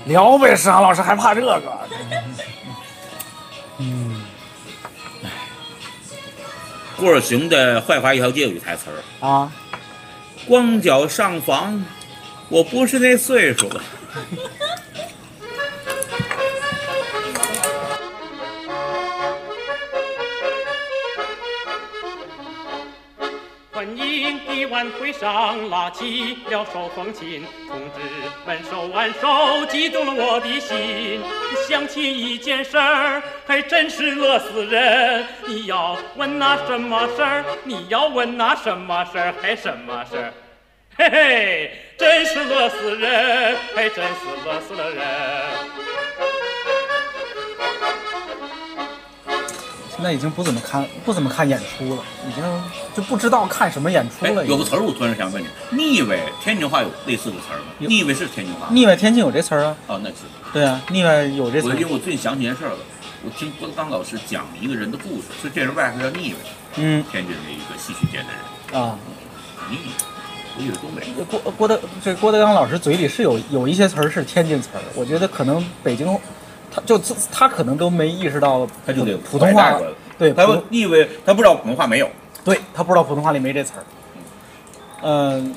[0.05, 1.61] 聊呗，石航老师还怕这个？
[3.79, 4.21] 嗯，
[6.95, 9.51] 郭尔雄的《坏话一条街》有一台词儿啊，
[10.47, 11.83] 光脚上房，
[12.49, 13.81] 我不是那岁数了。
[23.71, 27.99] 欢迎的晚会上拉起了手风琴，同志
[28.45, 31.21] 们手挽手，激动了我的心。
[31.67, 35.25] 想起一件事儿，还真是乐死人。
[35.47, 37.43] 你要问那什么事儿？
[37.63, 39.33] 你要问那什么事儿？
[39.41, 40.33] 还什么事儿？
[40.95, 45.03] 嘿嘿，真是乐死人，还真是乐死了人。
[49.89, 52.43] 现在已经不怎么看不怎么看演出了，已经
[52.95, 54.45] 就不知道看什么演出了。
[54.45, 57.65] 有个词儿我突然想问你，腻歪天津话有类似的词儿吗？
[57.77, 58.67] 腻歪是天津话？
[58.71, 59.77] 腻歪天津有这词儿啊？
[59.87, 60.15] 哦，那是。
[60.51, 61.71] 对啊，腻歪有这词儿。
[61.71, 62.79] 我因为我最近想起件事儿了，
[63.23, 66.39] 我听郭德纲老师讲一个人的故事，说这人外号叫腻歪，
[66.77, 68.99] 嗯，天津的一个戏曲界的人啊，
[69.69, 70.12] 腻歪，
[70.81, 71.23] 东北。
[71.25, 76.17] 郭郭德这郭德纲老师嘴里是有有一些词儿是天津词儿，我觉得可能北京。
[76.75, 76.99] 他就
[77.31, 79.79] 他可能都没意识到，他就得普通话
[80.17, 82.09] 对，他以为他不知道普通话没有，
[82.43, 83.83] 对他不知道普通话里没这词儿。
[85.03, 85.53] 嗯，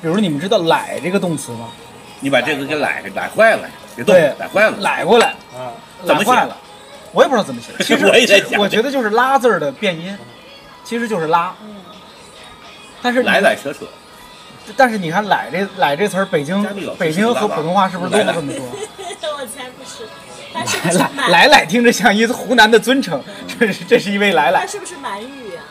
[0.00, 1.68] 比如你们知道“奶”这个动词吗？
[2.20, 6.30] 你把这个给奶奶坏了，别动，奶坏了，奶过来，啊，怎么写？
[7.12, 7.70] 我也不知道怎么写。
[7.84, 10.16] 其实我也在想，我觉得就是“拉”字儿的变音，
[10.82, 11.54] 其实就是“拉”。
[11.62, 11.76] 嗯。
[13.02, 13.80] 但是来来扯扯。
[14.76, 16.62] 但是你看“奶”这“奶”这词儿，北京
[16.98, 18.64] 北京和普通话是不是都这么说？
[19.36, 20.08] 我才不是。
[21.26, 23.22] 来来来，听着像一湖南的尊称，
[23.58, 24.60] 这是这是一位来来。
[24.60, 25.62] 他是不是满语呀？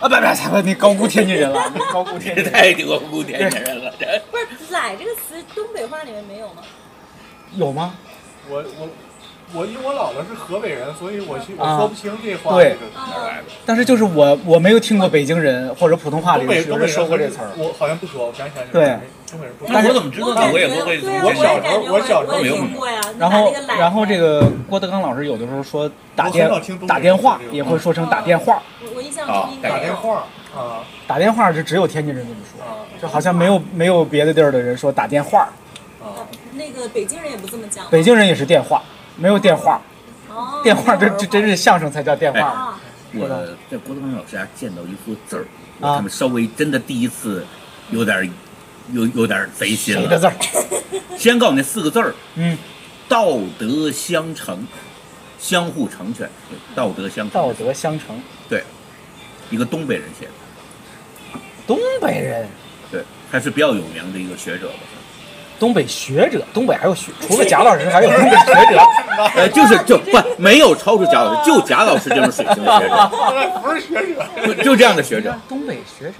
[0.00, 3.92] 啊，不不不，你高估天津人了，你 高估天津，太高估天津人了。
[4.30, 6.62] 不是“来”这个词，东北话里面没有吗？
[7.56, 7.94] 有吗？
[8.48, 8.88] 我我
[9.54, 12.54] 我，因为我姥姥是河北人，所以我我说不清这话。
[12.54, 12.76] 对，
[13.64, 17.50] 但是就是我我没有听过北京人或者普通话里有人说过这词儿。
[17.56, 18.64] 我好像不说，我想起来。
[18.72, 18.98] 对。
[19.66, 20.48] 但是我怎么知道呢？
[20.52, 21.00] 我也不会。
[21.02, 23.00] 我小时候，我小时候没有过呀。
[23.18, 26.48] 然后，然后这个郭德纲老师有的时候说打电
[26.86, 28.62] 打电话也会说成打电话。
[28.94, 35.48] 我印象中打电话啊，打电话是只有天津人这么说，就好像没有没有别的地儿的人说打电话。
[36.00, 37.86] 啊，那个北京人也不这么讲。
[37.90, 38.82] 北京人也是电话，
[39.16, 39.80] 没有电话。
[40.28, 40.60] 哦。
[40.62, 42.78] 电话这这真是相声才叫电话。
[43.12, 43.28] 我
[43.70, 45.46] 在郭德纲老师家见到一幅字儿，
[45.80, 47.44] 他们稍微真的第一次
[47.90, 48.30] 有点。
[48.92, 50.02] 有有点贼心了。
[50.02, 50.34] 谁的字儿？
[51.16, 52.14] 先告诉你四个字儿。
[52.34, 52.58] 嗯，
[53.08, 54.62] 道德相成，
[55.38, 56.28] 相互成全。
[56.74, 58.20] 道德相道德相成。
[58.46, 58.62] 对，
[59.48, 61.40] 一个东北人写的。
[61.66, 62.46] 东北人。
[62.92, 64.74] 对，还是比较有名的一个学者吧。
[65.58, 68.78] 东北学者，东北还有学， 除了贾老师，还有东北学者。
[69.36, 73.10] 呃， 就是就不没有超出贾老师，就贾老师这种水平的学者。
[73.62, 74.26] 不是学者，
[74.62, 75.34] 就这样的学者。
[75.48, 76.14] 东北学者。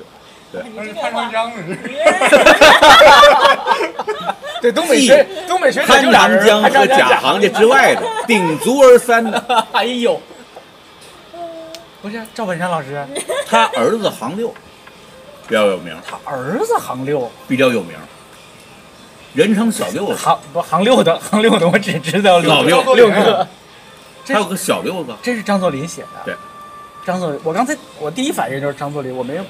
[0.52, 0.62] 对。
[0.94, 1.56] 潘长江的，
[4.62, 10.20] 对东北学东北学潘长江和贾行家之外的鼎足而三的，哎呦，
[12.00, 13.04] 不是赵本山老师，
[13.48, 14.54] 他儿子行六
[15.48, 17.28] 比较有名，他儿子行六。
[17.48, 17.96] 比较有名，
[19.34, 23.46] 人称小六子，行不行六的 行六的我只知道老六六哥，
[24.26, 26.34] 还有个小六子，这是张作霖写的，对，
[27.04, 29.44] 张作霖，我刚才我第一反应就是张作霖，我没有。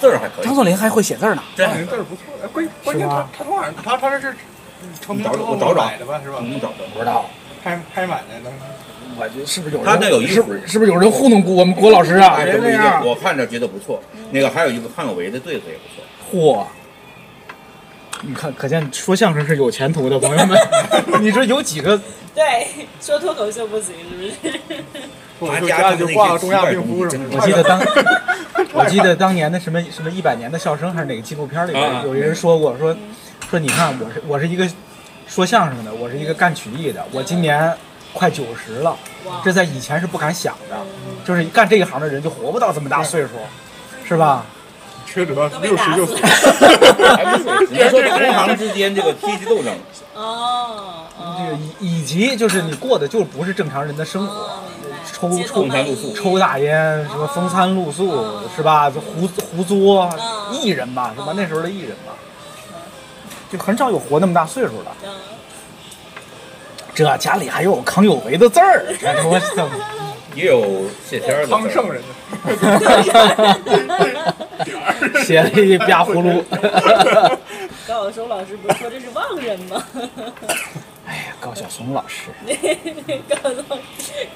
[0.00, 1.42] 字儿还可以，张作霖还会写字呢。
[1.54, 4.34] 张作霖字儿不错，关关键他他从哪他他这是
[5.00, 6.20] 成名之后买的吧？
[6.24, 6.38] 是吧？
[6.40, 7.26] 能找到不知道，
[7.62, 8.52] 拍拍买的能。
[9.16, 9.86] 我觉得是不是有人？
[9.86, 12.36] 他那有一是不是是不是有人糊弄过我们郭老师啊？
[12.44, 14.02] 这不一定，我看着觉得不错。
[14.32, 16.02] 那个还有一个潘有为的对子也不错。
[16.32, 16.66] 嚯！
[18.22, 20.58] 你看，可见说相声是有前途的，朋友们。
[21.20, 22.00] 你说有几个？
[22.34, 22.66] 对，
[23.00, 24.48] 说脱口秀不行，是
[25.38, 25.60] 不是？
[25.60, 27.80] 他家就挂个中亚病夫什么我记得当，
[28.72, 32.96] 我记得当年的什么什么一百年的笑声还是哪个纪录片里边有一人说过，说
[33.50, 34.66] 说你看我是我是一个
[35.26, 37.74] 说相声的，我是一个干曲艺的，我今年
[38.12, 38.96] 快九十了，
[39.44, 40.76] 这在以前是不敢想的，
[41.24, 43.30] 就是干这一行的人就活不到这么大岁数，
[44.06, 44.46] 是吧？
[45.12, 46.14] 缺德，六十就死。
[47.68, 49.70] 你要说同行之间这个阶级斗争，
[50.14, 51.04] 哦，
[51.36, 54.48] 这个以以及就是你过的就不是正常人的生活，
[55.12, 55.28] 抽
[56.14, 58.24] 抽大烟，什么风餐露宿
[58.56, 58.90] 是吧？
[58.90, 60.08] 胡胡作
[60.50, 61.34] 艺人吧，是吧？
[61.36, 62.14] 那时候的艺人吧，
[63.50, 64.90] 就很少有活那么大岁数的。
[66.94, 68.86] 这家里还有康有为的字儿，
[69.26, 69.68] 我操？
[70.34, 72.02] 也有谢天儿的康圣人，
[75.24, 76.44] 写了一吧葫芦。
[77.86, 79.82] 高晓松老师不是说这是忘人吗？
[81.06, 82.30] 哎呀，高晓松老师，
[83.28, 84.28] 高晓松老师，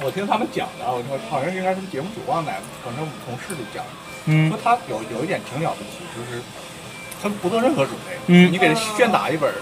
[0.00, 3.90] 我听他们讲的，我说好像应该是节目组忘哪个，可能我们同事里讲的，
[4.26, 4.48] 嗯。
[4.48, 6.40] 说他有有一点挺了不起，就是
[7.20, 8.52] 他不做任何准备，嗯。
[8.52, 9.52] 你给他炫打一本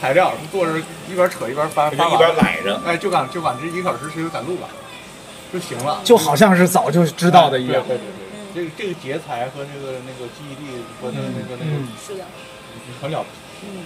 [0.00, 0.78] 材料，坐着
[1.10, 2.78] 一边扯一边翻，就一边摆着。
[2.86, 4.68] 哎，就赶就赶这一个小时时间赶录吧
[5.50, 7.82] 就行了，就好像是早就知道的一样。
[7.88, 8.23] 对对对对，
[8.54, 12.24] 这个这个劫财和这个那个记忆力和那个那个那个嗯是的，
[13.02, 13.36] 很了不起。
[13.66, 13.82] 嗯，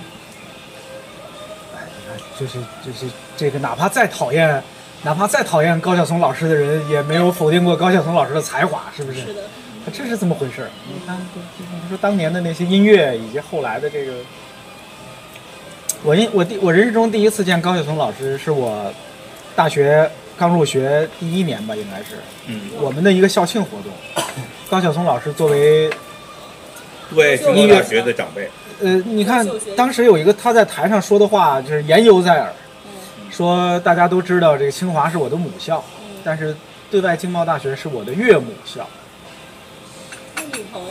[2.39, 4.63] 就是就是这个，哪怕再讨厌，
[5.03, 9.21] 哪怕再讨厌高晓松老师的人，也没有否定过高晓松老师的才华，是不是？
[9.21, 9.45] 是的，
[9.87, 10.71] 他真是这么回事儿。
[10.87, 11.19] 你看，
[11.83, 14.13] 你说当年的那些音乐，以及后来的这个，
[16.03, 18.93] 我印我第我人生中第一次见高晓松老师，是我
[19.57, 23.93] 大学刚入学第一年吧，应该是嗯，我们的一个校庆活动。
[24.71, 25.91] 高晓松老师作为
[27.15, 28.51] 对清华大学的长辈，
[28.83, 32.53] 呃，你看当时有一个他在台上说的话，就是言犹在耳，
[33.31, 35.83] 说大家都知道这个清华是我的母校，
[36.23, 36.55] 但是
[36.91, 38.87] 对外经贸大学是我的岳母校，
[40.37, 40.89] 那女朋友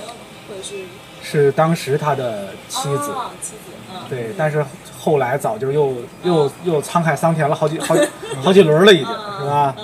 [0.49, 0.75] 会是？
[1.21, 3.11] 是当时他的妻子。
[3.11, 4.65] 哦妻子，嗯，对，但是
[4.99, 8.07] 后来早就又又又沧海桑田了好几好几
[8.41, 9.75] 好几轮了，已经是吧？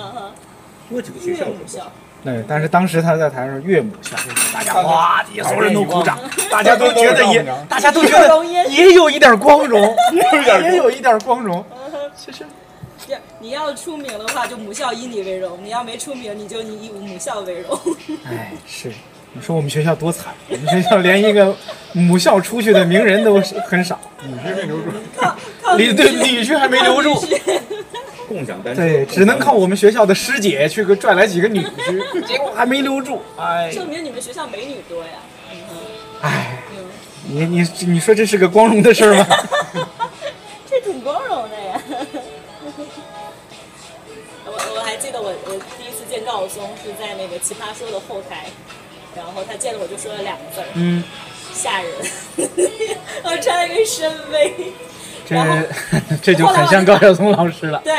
[0.90, 1.92] 多几个学校岳母校，
[2.24, 4.16] 对，但是当时他在台上岳母校，
[4.52, 6.18] 大家哇，底下所有人都鼓掌，
[6.50, 9.94] 大家都觉得也， 大家都觉得也有一点光荣，
[10.62, 11.64] 也有一点光荣。
[12.16, 12.44] 其实。
[13.06, 17.78] 这你要出名的话，就母校以你为荣；你要没出名，你就你以母校为荣。
[18.24, 18.90] 哎，是，
[19.34, 21.54] 你说我们学校多惨，我们学校连一个
[21.92, 26.56] 母校出去的名人都很少，女婿没留住，靠靠李对女婿。
[26.58, 27.14] 还没留住，
[28.28, 35.10] 共享单车，对，只能靠我们学校的师姐去个拽来几个女婿， 结果还没留住，哎，证明你们学校美女多呀。
[36.22, 36.86] 哎，嗯，
[37.28, 39.26] 你你你说这是个光荣的事儿吗？
[40.68, 41.80] 这挺光荣的呀。
[44.46, 48.46] 我我还记得我我第一次见高晓松是在那个《奇葩说》的后台，
[49.16, 51.02] 然后他见了我就说了两个字儿，嗯，
[51.52, 51.92] 吓人。
[53.22, 54.72] 我穿了一个深 V，
[55.26, 55.36] 这
[56.22, 57.80] 这就很像高晓松老师了。
[57.84, 57.94] 对，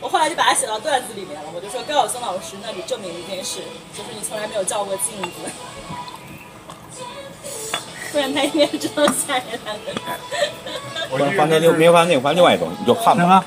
[0.00, 1.42] 我后来就把它写到段子里面了。
[1.54, 3.60] 我就说高晓松老师那里证明一件事，
[3.96, 5.30] 就是你从来没有照过镜子，
[8.12, 10.00] 不然他应该知道吓人两个字。
[11.10, 13.44] 我发那另没翻那，翻另发另外一种，你就看吧，什么？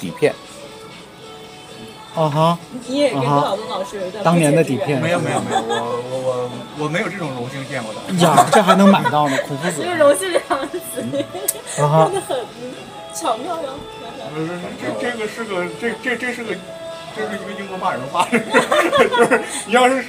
[0.00, 0.34] 底片，
[2.14, 8.00] 哦哈，你也跟高晓松老师有一段当年的底片没有没有没有，我我我我没有这种荣幸见过的。
[8.08, 12.36] 哎呀，这还能买到呢，苦夫子就是荣幸两个 真的很
[13.14, 13.74] 巧妙哟。
[14.34, 14.48] 不是
[14.80, 16.54] 这这个是个这这这是个
[17.16, 20.04] 这是一个英国骂人话， 就是你要是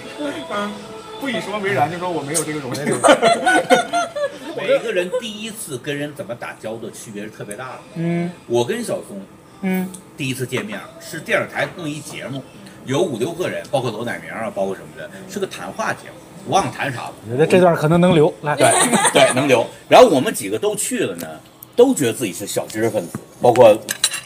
[0.52, 0.72] 嗯
[1.20, 2.86] 不以什么为然，就说我没有这个荣幸。
[4.58, 7.80] 每一个人第一次跟人怎么打交道区别是特别大的。
[7.96, 9.20] 嗯我跟小松
[9.62, 12.44] 嗯第一次见面是电视台弄一节目，
[12.86, 17.14] 有五六个人，包括罗乃明啊，包括什么的，是个谈话节目，我忘了谈啥了。
[17.28, 18.68] 我觉得这段可能能留，来，对
[19.14, 19.66] 对，能留。
[19.90, 21.28] 然后我们几个都去了呢，
[21.76, 23.70] 都觉得自己是小知识分子，包括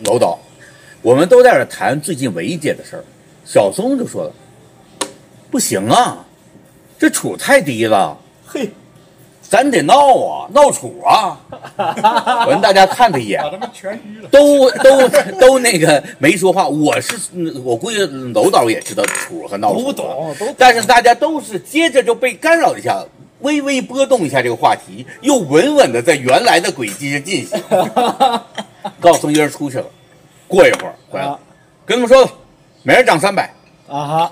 [0.05, 0.37] 楼导，
[1.01, 3.03] 我们都在这谈最近文艺界的事儿。
[3.45, 4.33] 小松就说了
[5.51, 6.25] ：“不行啊，
[6.97, 8.69] 这处太低了，嘿，
[9.49, 11.39] 咱得闹啊，闹楚啊。
[12.45, 14.29] ”我让大家看他一眼把，他们全淤了。
[14.29, 16.67] 都都都那个没说话。
[16.67, 17.99] 我是嗯我估计
[18.33, 23.03] 楼导也知道楚和闹处，都懂都懂但是大家都是接着就被干扰一下，
[23.39, 27.61] 微微波动一下这个话题，又稳稳的在原来的轨迹上进行。
[28.99, 29.85] 高晓松一人出去了，
[30.47, 31.25] 过一会儿回来
[31.85, 32.27] 跟他们说，
[32.83, 33.53] 每人涨三百，
[33.87, 34.31] 啊哈，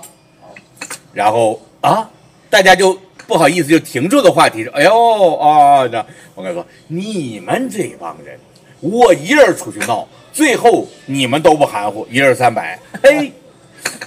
[1.12, 2.08] 然后啊，
[2.50, 6.04] 大家就不好意思就停住的话题说，哎呦啊，那
[6.34, 8.38] 我跟你说，你们这帮人，
[8.80, 13.32] 我一人出去闹，最后你们都不含糊，一人三百， 嘿，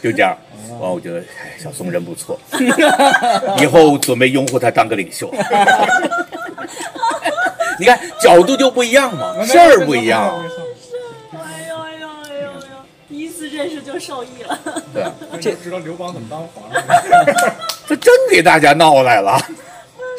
[0.02, 0.38] 就这样。
[0.80, 2.40] 完，我觉得哎，小松人不错，
[3.60, 5.34] 以后准备拥护他当个领袖。
[7.80, 10.44] 你看角度就不一样嘛，事儿不一样。
[13.58, 14.84] 认识就受益了。
[14.94, 15.04] 对，
[15.42, 16.84] 这知道刘邦怎么当皇上。
[17.88, 19.40] 这真给大家闹来了。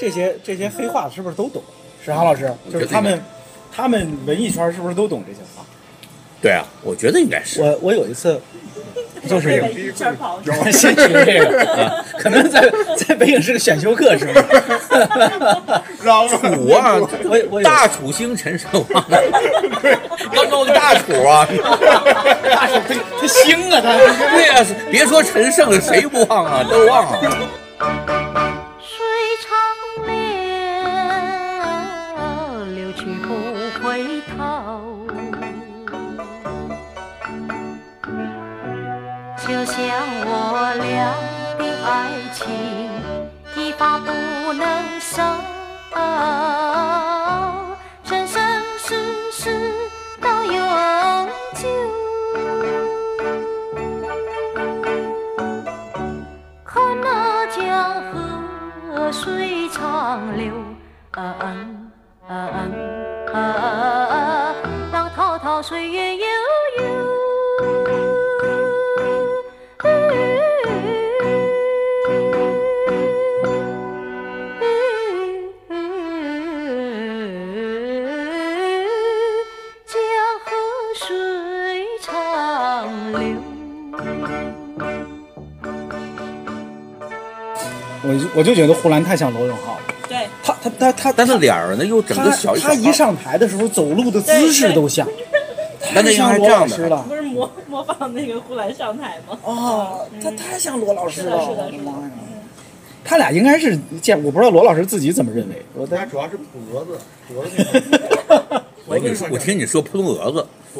[0.00, 1.62] 这些这些黑话是不是都懂？
[2.04, 3.22] 史航老师，就是他们，
[3.70, 5.64] 他们文艺圈是不是都懂这些话？
[6.40, 7.60] 对啊，我觉得应该是。
[7.60, 8.40] 我我有一次，
[9.28, 10.40] 就是有一圈跑，
[10.72, 14.42] 先学这个， 可能在在北影是个选修课，是吧？
[16.28, 19.04] 楚啊，我我大楚星陈胜旺，
[20.32, 21.46] 刚弄个大楚啊，
[22.50, 22.74] 大楚
[23.20, 23.96] 他星啊，他
[24.34, 26.64] 对呀，别说陈胜了，谁不忘啊？
[26.68, 27.30] 都忘了。
[88.48, 89.80] 就我就觉得呼兰太像罗永浩了。
[90.08, 95.06] 对，他他他他，但是脸儿呢又整个小他他一上台的时候走路的姿势都像，
[95.92, 97.04] 他像罗老师了。
[97.06, 99.38] 不是模模仿那个呼兰上台吗？
[99.44, 101.92] 哦，他太像罗老师了，是的，是的！
[103.04, 105.62] 他俩应该是见，我不知道罗老师自己怎么认为。
[105.74, 106.98] 我他主要是脯蛾子，
[107.30, 108.62] 脯蛾子。
[108.86, 110.46] 我跟你说，我听你说扑通蛾子。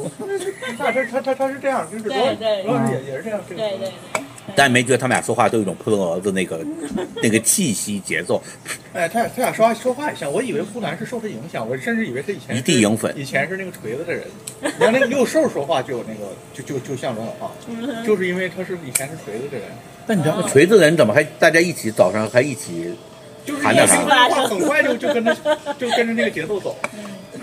[0.79, 2.17] 他他他他他是这样，就是罗
[2.65, 4.18] 罗老师也也是这样，对对对。
[4.57, 6.61] 但没觉得他们俩说话都有一种扑通蛾子那个
[7.23, 8.43] 那个气息节奏。
[8.93, 14.25] 哎，他俩他俩说话说话也像，我以为呼兰是受他影响，我甚至以为他以前一地影粉，以前是那个锤子的人。
[14.61, 17.55] 你看那个六兽说话就有那个就就就像罗永浩，
[18.05, 19.67] 就是因为他是以前是锤子的人。
[20.07, 22.95] 但你知道锤子的人怎么还大家一起早上还一起
[23.45, 23.97] 就是喊点啥？
[24.49, 25.37] 很快就就跟着
[25.79, 26.75] 就跟着那个节奏走。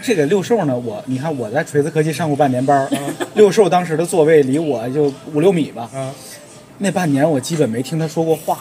[0.01, 2.87] 这个六兽呢，我你看我在锤子科技上过半年班，
[3.35, 5.89] 六兽当时的座位离我就五六米吧。
[6.77, 8.59] 那半年我基本没听他说过话。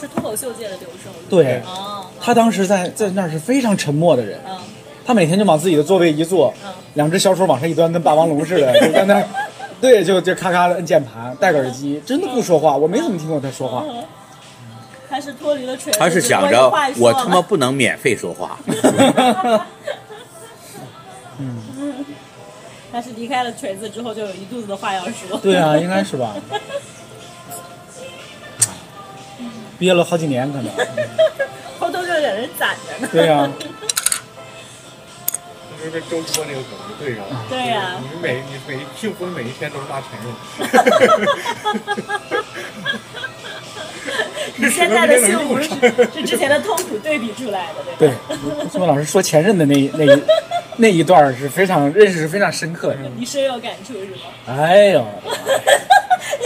[0.00, 1.12] 是脱口秀界的刘胜。
[1.28, 4.40] 对，哦，他当时在在那儿是非常沉默的人。
[4.46, 4.58] 嗯，
[5.06, 6.52] 他每天就往自己的座位一坐，
[6.94, 9.24] 两只小手往上一端，跟霸王龙似的，就在那儿，
[9.80, 12.76] 对，就就咔咔的摁键盘，戴个耳机，真的不说话。
[12.76, 13.84] 我没怎么听过他说话。
[15.08, 18.58] 他是脱离了锤子，他是想着我他妈不能免费说话。
[21.38, 22.04] 嗯，
[22.90, 25.38] 他是离开了锤子之后就有一肚子的话要说。
[25.40, 26.34] 对啊，应该是吧。
[29.84, 30.72] 憋了好几年，可能。
[31.78, 33.08] 偷偷就在人攒着呢。
[33.12, 33.46] 对呀。
[35.76, 37.44] 就是跟周波那个梗就对上了。
[37.50, 38.00] 对呀。
[38.00, 40.26] 你每你每幸福的每一天都是骂前任。
[44.56, 45.68] 你现在的幸福是
[46.14, 48.14] 是之前的痛苦对比出来的，对吧？
[48.30, 50.22] 对，宋文老师说前任的那那一
[50.78, 53.00] 那一段是非常认识是非常深刻的。
[53.18, 54.22] 你深有感触是吗？
[54.56, 55.06] 哎呦，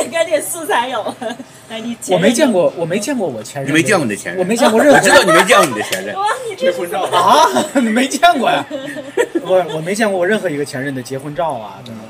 [0.01, 1.17] 你赶紧素材有了，
[1.69, 6.15] 来 你我没见过，我没见过我前任，你没见过你的前任，我没见过任何， 我知道你没见过你的前任。
[6.19, 7.47] 哇，你这婚照啊？
[7.75, 8.65] 你没见过呀？
[9.43, 12.03] 我我没见过我任何一个前任的结婚照啊，真的。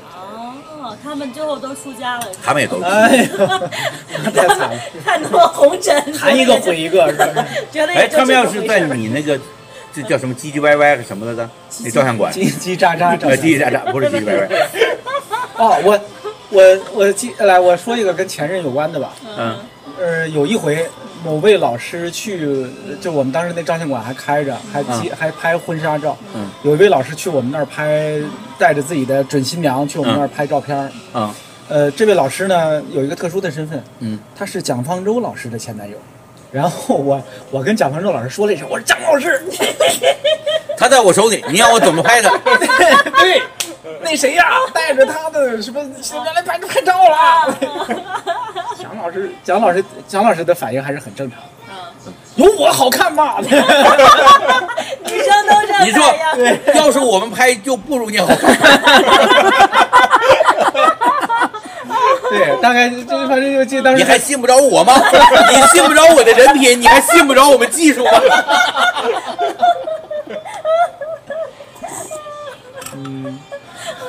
[0.81, 2.27] 哦，他们最后都出家了。
[2.43, 2.81] 他们也都。
[2.81, 3.47] 哎呦，
[4.31, 4.79] 太惨了！
[5.05, 7.45] 看多红尘，谈一个毁一个，是吧？
[7.71, 9.39] 觉得哎，他们要是在你那个，
[9.93, 11.49] 这叫什么唧唧歪歪什么来着，
[11.83, 14.49] 那照相馆，叽叽喳喳，呃，叽叽喳喳，不是唧唧歪歪。
[15.57, 15.99] 哦，我
[16.49, 19.13] 我我记来，我说一个跟前任有关的吧。
[19.37, 19.57] 嗯。
[19.99, 20.87] 呃，有一回，
[21.25, 22.65] 某位老师去，
[23.01, 26.17] 就我们当时那照相馆还开着，还接还拍婚纱照。
[26.33, 26.49] 嗯。
[26.63, 28.17] 有一位老师去我们那儿拍，
[28.57, 30.91] 带着自己的准新娘去我们那儿拍照片。
[31.13, 31.33] 嗯。
[31.67, 35.97] 呃，这位老师呢有一个特殊的身份，嗯，他是蒋方舟老师的前男友。
[36.51, 37.21] 然后我
[37.51, 39.39] 我跟蒋方舟老师说了一声，我说蒋老师，
[40.75, 42.35] 他在我手里，你让我怎么拍他？
[43.21, 43.39] 对，
[44.01, 47.55] 那谁呀，带着他的什么原来拍拍照了。
[48.77, 51.45] 蒋老师，蒋老师，蒋老师的反应还是很正常的。
[52.35, 53.35] 有我好看吗？
[53.41, 53.59] 女生
[55.47, 55.85] 都这样。
[55.85, 56.13] 你说，
[56.73, 58.55] 要是我们拍，就不如你好看。
[62.29, 64.03] 对，大概就反正就记当时。
[64.03, 64.93] 你还信不着我吗？
[65.49, 68.11] 你信不着我的人品，你还信不着我们技术吗？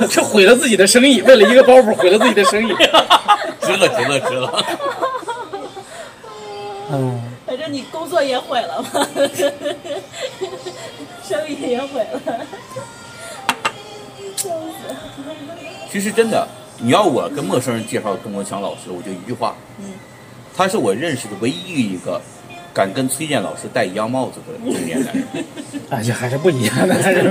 [0.08, 2.72] 这毁了自己的生意，为了一个包袱毁了自己的生意。
[3.60, 4.64] 值了，值了，值了。
[6.92, 9.06] 嗯， 反正你工作也毁了嘛，
[11.22, 12.20] 生意也毁了。
[14.36, 14.94] 笑死！
[15.92, 16.48] 其实真的，
[16.78, 19.92] 你要我跟陌生人介绍邓国强老师，我就一句话，嗯，
[20.56, 22.20] 他是我认识的唯一一个
[22.72, 25.24] 敢跟崔健老师戴一样帽子的中年男人。
[25.90, 27.22] 哎呀，还是不一样的，还是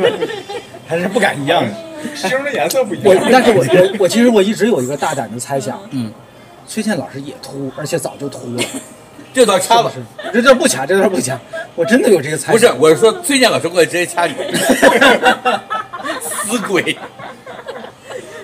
[0.90, 1.72] 还是不敢一样的。
[2.16, 3.24] 星的颜色不一我样。
[3.32, 6.12] 但是我 我我其实我一直有一个大胆的猜想，嗯，
[6.68, 8.64] 崔健老师也秃，而且早就秃了。
[9.32, 9.92] 这段掐吧，
[10.34, 11.40] 这段不掐，这段不掐，
[11.76, 12.54] 我真的有这个猜想。
[12.54, 14.34] 不是，我是说崔健老师过来直接掐你，
[16.20, 16.98] 死鬼！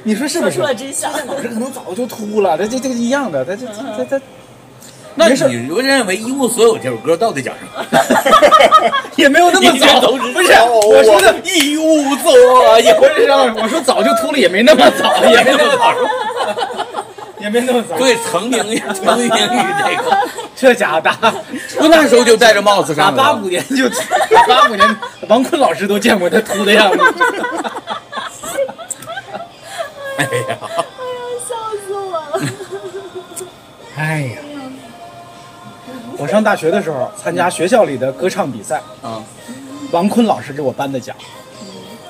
[0.03, 0.57] 你说是不是？
[0.57, 4.21] 说出了真相崔健老师可能早就秃了，这这这个一样的，他这他他
[5.15, 7.85] 那你认为《一无所有》这首歌到底讲什么？
[9.15, 10.53] 也没有那么早，不是
[10.91, 12.31] 我说的一无所
[12.79, 15.93] 有，不是让我说早就秃了，也没那么早，也没那么早，
[17.39, 17.97] 也没那么早。
[17.97, 20.17] 对，成名于成名于这个，
[20.55, 21.17] 这家伙打
[21.77, 23.23] 我那时候就戴着帽子打上了。
[23.23, 23.89] 八五年就
[24.47, 26.97] 八五年，王坤老师都见过他秃的样子。
[30.17, 30.57] 哎呀，哎呀
[31.47, 31.53] 笑
[31.85, 32.39] 死我了！
[33.97, 34.34] 哎呀，我
[36.35, 39.23] 上大学的时候参加学校里的歌唱比赛，啊，
[39.91, 41.15] 王坤老师给我颁的奖，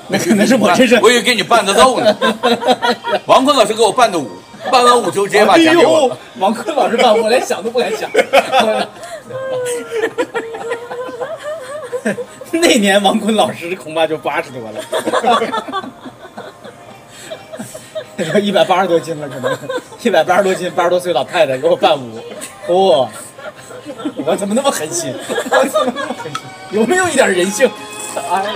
[0.08, 2.18] 那可能是我这是我以为给你伴的奏呢。
[3.28, 4.28] 王坤老师给我伴的舞，
[4.72, 6.18] 伴完舞之后直接把奖给我。
[6.40, 8.10] 王坤老师伴，我连想都不敢想。
[12.52, 14.82] 那年王坤老师恐怕就八十多了，
[18.42, 19.56] 一百八十多斤了，可能
[20.02, 22.20] 一百八十多斤，八十多岁老太太给我伴舞，
[22.68, 23.08] 哦，
[24.26, 25.14] 我怎么那么狠心？
[25.52, 26.42] 我怎么那么狠心？
[26.72, 27.70] 有没有一点人性？
[28.16, 28.50] 哎呀！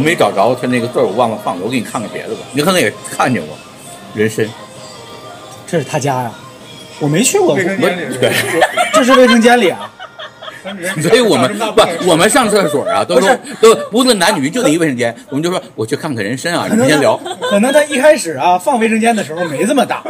[0.00, 1.62] 我没找着他那个字儿，我忘了放了。
[1.62, 3.54] 我给你看看别的吧，你可能也看见过。
[4.14, 4.48] 人参，
[5.66, 6.32] 这是他家呀，
[6.98, 7.54] 我没去过。
[7.54, 8.32] 卫生间对，
[8.94, 9.92] 这是卫生间里啊。
[11.02, 13.28] 所以我们不，我们上厕所啊，都说
[13.60, 17.14] 都不论男女，就得一卫生间，我们就说我去看看人参啊，你们先聊。
[17.42, 20.02] 可能他一开始啊放卫生间的时候没这么大，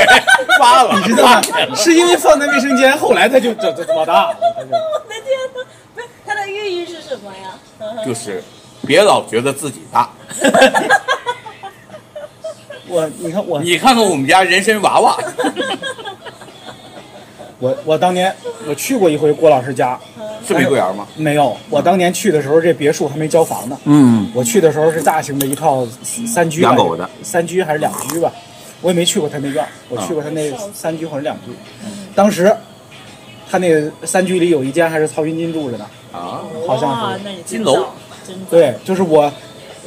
[0.58, 1.42] 发了，你知道吗？
[1.76, 4.36] 是因为放在卫生间，后来他就这这这么大了。
[4.56, 5.60] 他 就我的天呐，
[5.94, 7.54] 不是它的寓意是什么呀？
[8.06, 8.42] 就是
[8.86, 10.10] 别老觉得自己大。
[12.86, 15.16] 我你看我你看看我们家人参娃娃，
[17.58, 18.34] 我我当年
[18.68, 19.98] 我去过一回郭老师家，
[20.46, 21.06] 是玫瑰园吗？
[21.16, 23.78] 没有，我当年去的时候这别墅还没交房呢。
[23.84, 25.86] 嗯，我去的时候是大型的一套
[26.26, 28.30] 三居养狗的，三居还是两居吧？
[28.80, 31.50] 我也没去过他那院，我去过他那三居或者两居。
[32.14, 32.54] 当时
[33.50, 37.86] 他那个三居里有一间还是曹云金住着呢，啊，好像是金楼
[38.50, 39.32] 对，就是我，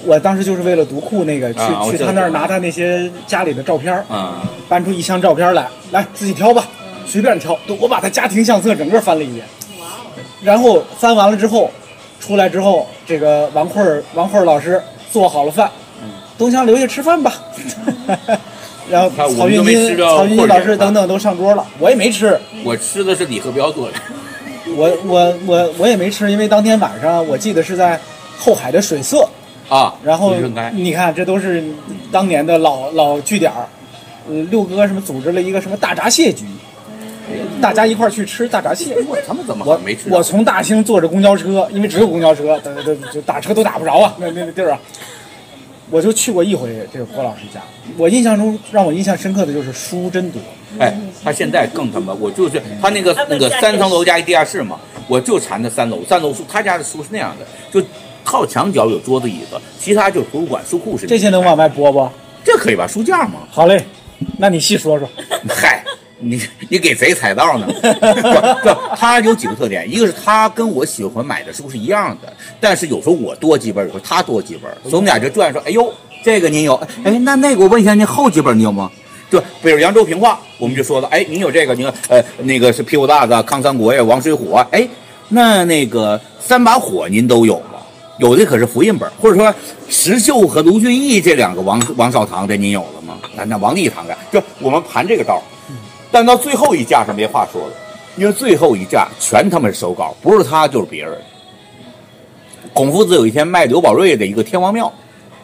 [0.05, 1.59] 我当时就是为了读库那个去、
[1.91, 6.67] 去他那儿拿他那些家里的照片儿，啊，搬出一箱照片来，来自己挑吧，
[7.05, 7.57] 随便挑。
[7.67, 9.45] 都我把他家庭相册整个翻了一遍，
[10.43, 11.71] 然后翻完了之后，
[12.19, 14.81] 出来之后，这个王慧儿王慧儿老师
[15.11, 15.69] 做好了饭，
[16.37, 17.33] 东强留下吃饭吧。
[18.89, 23.97] 然后曹云金、曹云金老师等等都上桌了，我也没吃，我吃的是李和彪做的，
[24.77, 27.99] 我我我我也没吃，因为当天晚上我记得是在
[28.37, 29.27] 后海的水色，
[29.67, 30.35] 啊，然后
[30.73, 31.63] 你看，这都是
[32.11, 33.67] 当年的老老据点儿。
[34.29, 36.45] 呃，六哥什么组织了一个什么大闸蟹局，
[37.61, 38.93] 大家一块儿去吃大闸蟹。
[39.07, 40.09] 我 他们怎么我没吃？
[40.09, 44.79] 我从大兴坐着公交车，因为只有公交车， 呃，就就打车都打不着啊，那那个地儿啊。
[45.89, 47.61] 我就去过一回这个郭老师家，
[47.95, 50.41] 我印象中让我印象深刻的就是书真多。
[50.77, 54.77] 哎，他现在更他妈，我就是他那个那个三层楼加一地下室嘛，
[55.07, 57.87] 我就馋那三楼，三楼书，他家的书是那样的，就
[58.27, 61.07] 靠墙角有桌子椅子，其他就是图书馆书库似的。
[61.07, 62.09] 这些能往外播不？
[62.43, 62.85] 这可以吧？
[62.85, 63.39] 书架嘛。
[63.49, 63.81] 好嘞，
[64.37, 65.07] 那你细说说。
[65.47, 65.81] 嗨，
[66.19, 67.65] 你你给贼踩道呢？
[67.81, 75.89] 不不，他有几个特点，一个是他跟我喜欢买的书是一样的，但是有时候我多几本，有时候他多几本，所以我们俩就转说，哎呦，
[76.21, 76.75] 这个您有，
[77.05, 78.91] 哎，那那个我问一下，您后几本你有吗？
[79.31, 84.85] 就比如扬州评话，我们就说了，哎，您有这个，您呃那个是屁股大子、康三国呀、王水虎啊，哎，
[85.29, 87.66] 那那个三把火您都有吗？
[88.17, 89.53] 有的可是复印本，或者说
[89.89, 93.17] 石秀和卢俊义这两个王王少堂的您有了吗？
[93.35, 95.41] 那那王立堂的，就我们盘这个道儿，
[96.11, 97.73] 但到最后一架是没话说了，
[98.15, 101.13] 因为最后一架全他妈是手稿，不是他就是别人。
[102.73, 104.91] 孔夫子有一天卖刘宝瑞的一个天王庙，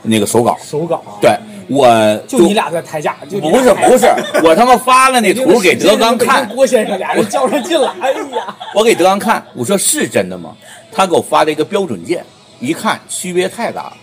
[0.02, 1.32] 那个手稿，手稿啊，对
[1.68, 1.88] 我
[2.28, 4.08] 就你俩在抬价，就不是不是，
[4.44, 10.56] 我他妈发了那图给德刚 看，郭先生俩人较上劲了，哎呀，我给德刚看，我说是真的吗？
[10.92, 12.24] 他给我发了一个标准件，
[12.64, 13.94] 一看区别太大了，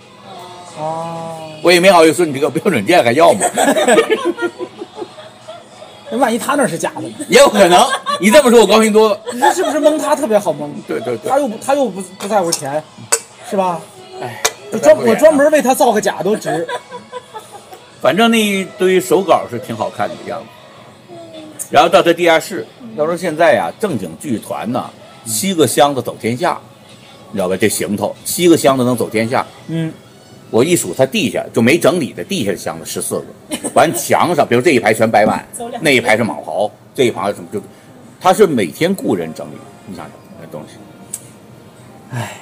[0.79, 3.41] 哦，我也没好意思说你这个标准件还要吗？
[6.11, 7.15] 那万一他那是假的呢？
[7.29, 7.83] 也有可能，
[8.21, 9.19] 你这么说我高兴多了。
[9.33, 10.71] 你说是不是蒙他特别好蒙？
[10.87, 12.83] 对对对，他又不他又不不在乎钱，
[13.49, 13.81] 是吧？
[14.21, 16.69] 哎，就专我专门为他造个假都值。
[18.03, 20.47] 反正那一堆手稿是挺好看的样子。
[21.71, 24.91] 然后到他地下室，要说现在呀，正经剧团呢，
[25.25, 26.61] 七个箱子走天下，
[27.33, 27.57] 你知道吧？
[27.57, 29.47] 这行头，七个箱子能走天下。
[29.69, 29.93] 嗯，
[30.51, 35.47] 我一数，他地下就没整理的地下的箱子十四个，完墙上，比如这一排全摆满，
[35.81, 37.63] 那一排是蟒袍，这一排什么就，
[38.21, 39.53] 他是每天雇人整理，
[39.87, 40.75] 你想想那东西，
[42.13, 42.33] 唉，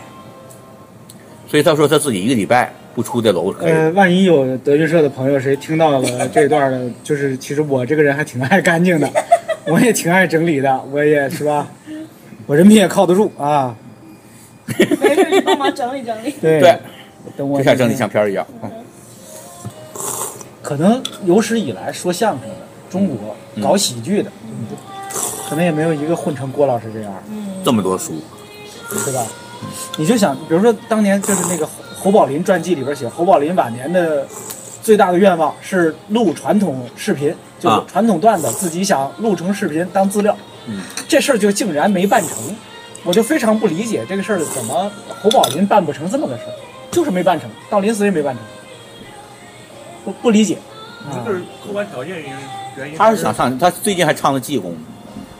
[1.46, 3.54] 所以他说他自己一个礼拜不出这楼。
[3.60, 9.10] 呃，万一有德云社的朋友谁听到了 这段的，就是其实我这个人还挺爱干净的，
[9.66, 11.68] 我也挺爱整理的，我也是吧，
[12.46, 13.76] 我人品也靠得住啊。
[15.00, 16.30] 没事，你帮忙整理整理。
[16.40, 16.60] 对。
[16.60, 16.78] 对，
[17.36, 18.46] 等我就像整理相片一样。
[18.62, 18.70] 嗯。
[20.62, 22.54] 可能有史以来说相声的，
[22.90, 24.30] 中国搞喜剧的，
[25.48, 27.12] 可能也没有一个混成郭老师这样，
[27.64, 28.12] 这么多书，
[28.90, 29.24] 对吧？
[29.96, 34.26] 你就想，比如说当年就是那个侯侯宝林传记里边写，侯宝林晚年的
[34.82, 40.34] 最大的愿望是录传统视频，就传统段子，自己想录成视频当资料。
[40.66, 42.30] 嗯，这事儿就竟然没办成，
[43.04, 44.90] 我就非常不理解这个事儿怎么
[45.22, 46.52] 侯宝林办不成这么个事儿，
[46.90, 48.42] 就是没办成，到临死也没办成，
[50.04, 50.58] 不不理解。
[51.08, 52.36] 啊这是客观条件原因
[52.76, 52.98] 原因。
[52.98, 54.76] 他是想唱，他最近还唱了济公，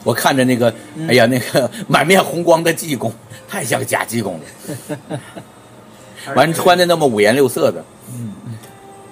[0.04, 3.12] 我看着那个，嗯哎呀，那个 满面红光的济公，
[3.48, 5.18] 太像假济公了。
[6.34, 7.84] 完穿的那么五颜六色的，
[8.14, 8.32] 嗯，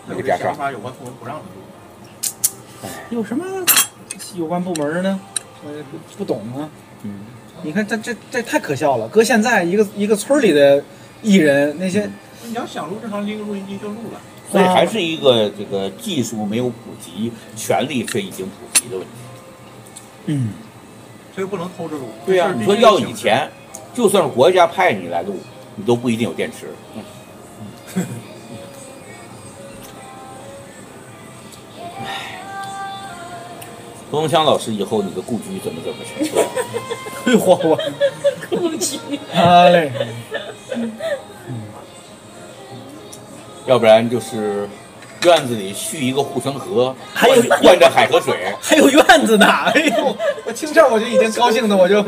[0.07, 2.90] 那个袈裟，想法有关部门不让做。
[3.11, 3.44] 有什么
[4.34, 5.18] 有关部门呢？
[5.66, 6.68] 我也不不懂啊。
[7.03, 7.20] 嗯，
[7.67, 9.09] 你看这这这太可笑了。
[9.09, 10.83] 搁现在一个一个村里的
[11.21, 12.09] 艺人，那些
[12.45, 14.21] 你要想录正常拎个录音机就录了。
[14.53, 19.12] 所以还是一个这个技术没有普及，权力却已经普及的问题。
[20.27, 20.51] 嗯，
[21.35, 22.05] 所以不能偷着录。
[22.25, 23.51] 对呀、你说要以前，
[23.93, 25.35] 就算是国家派你来录，
[25.75, 26.69] 你都不一定有电池。
[34.11, 36.31] 冯东强老师以后你的故居怎么怎么去？
[37.27, 37.79] 哎呦我我
[38.49, 38.99] 故居。
[39.35, 39.91] 好嘞，
[43.67, 44.69] 要不然就是
[45.25, 48.55] 院子里蓄一个护城河，还有灌灌着海河水。
[48.61, 49.47] 还有院子呢。
[49.47, 52.01] 哎呦，我听这我就已经高兴的，我就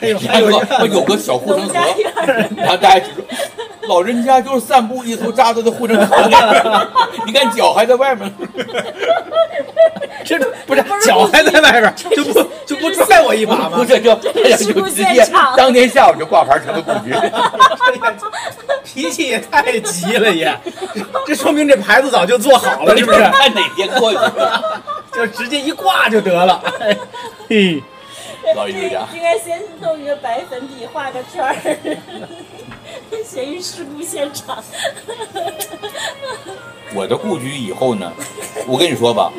[0.00, 1.74] 还有还有有个小护城河，
[2.56, 3.24] 然后大家就说，
[3.88, 6.86] 老人家就是散步一头扎到这护城河里面，
[7.26, 8.32] 你看脚还在外面。
[10.24, 12.32] 这不是脚还在外边，就不
[12.66, 13.70] 就不拽我一把吗？
[13.76, 15.26] 不是，就哎呀，就直接
[15.56, 17.14] 当天下午就挂牌成了故居。
[18.84, 20.54] 脾气也太急了也，
[21.26, 23.18] 这说明这牌子早就做好了，是不是？
[23.18, 24.18] 看哪天过去。
[25.14, 26.62] 就直接一挂就得了。
[27.48, 27.82] 嘿，
[28.56, 31.54] 老艺术家，应该先弄一个白粉笔画个圈儿，
[33.24, 34.62] 写一事故现场。
[36.94, 38.12] 我的故居以后呢，
[38.66, 39.30] 我跟你说吧，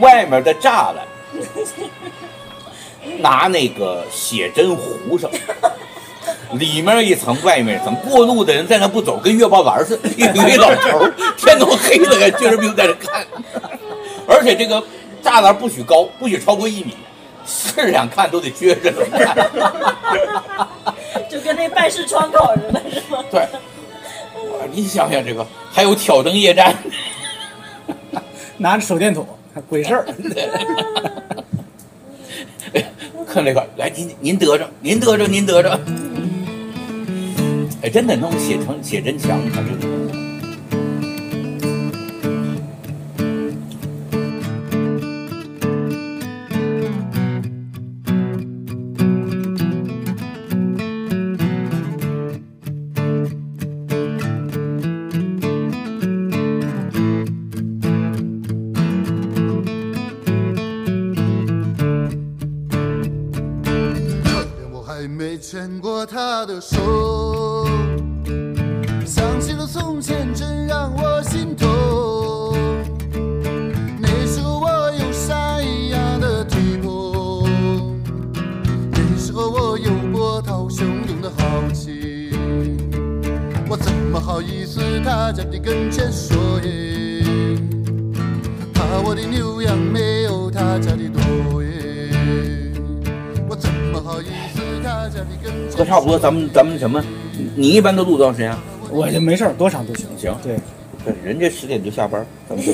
[0.00, 1.06] 外面的栅栏
[3.18, 5.30] 拿那个写真糊上，
[6.52, 13.24] 里面一层，外面一层，过路的人在那不走，跟月报栏似的，一堆老头儿，天都黑了，还撅着腚在那看。
[14.26, 14.82] 而且这个
[15.22, 16.96] 栅栏不许高，不许超过一米，
[17.46, 19.34] 是想看都得撅着看。
[21.30, 23.24] 就跟那办事窗口似的，是吗？
[23.30, 23.46] 对，哇
[24.72, 26.74] 你想想这个，还有挑灯夜战，
[28.58, 29.26] 拿着手电筒，
[29.68, 30.06] 鬼事儿。
[33.26, 35.78] 看这个，来您您得着，您得着，您得着。
[37.82, 40.25] 哎，真的弄写成写真墙，看这
[94.00, 94.22] 喝
[95.84, 97.02] 差不多，咱们咱们什么？
[97.54, 98.54] 你一般都录多长时间？
[98.90, 100.06] 我就没事儿，多长都行。
[100.16, 100.56] 行，对，
[101.04, 102.72] 对，人家十点就下班，咱们就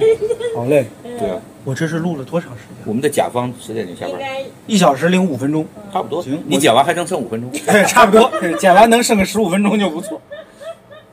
[0.56, 0.86] 好嘞。
[1.18, 2.76] 对啊，我这是录了多长时间？
[2.84, 4.20] 我们的甲方十点就下班，
[4.68, 6.22] 一小时零五分钟，差不多。
[6.22, 10.20] 行，你剪完还能剩五分钟， 对，差不多，剪完能剩个十五分钟就不错。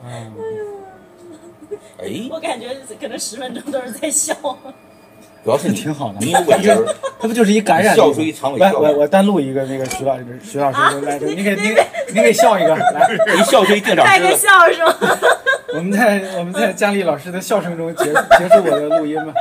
[0.04, 0.30] 哎，
[2.30, 2.68] 我感觉
[3.00, 4.34] 可能十分钟都是在笑。
[5.46, 6.84] 主要是你挺好的，你有尾音儿，
[7.20, 7.94] 他不就是一感染？
[7.94, 14.92] 笑出一长尾笑来我我单录一个那个徐老师，徐老师 来，你给你给你给笑一个，来，一笑出一定长带个笑是吗？
[15.74, 19.32] 我们在我们在佳丽老师的笑声中结结束我的录音吧。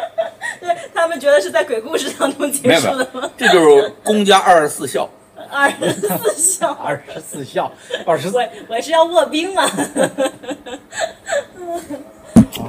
[0.62, 5.10] 对他们觉得是在鬼故事当中结束的吗？，这就是公家二十四孝。
[5.52, 7.72] 二十四孝，二十四孝，
[8.06, 9.68] 二十四我我是要卧冰吗，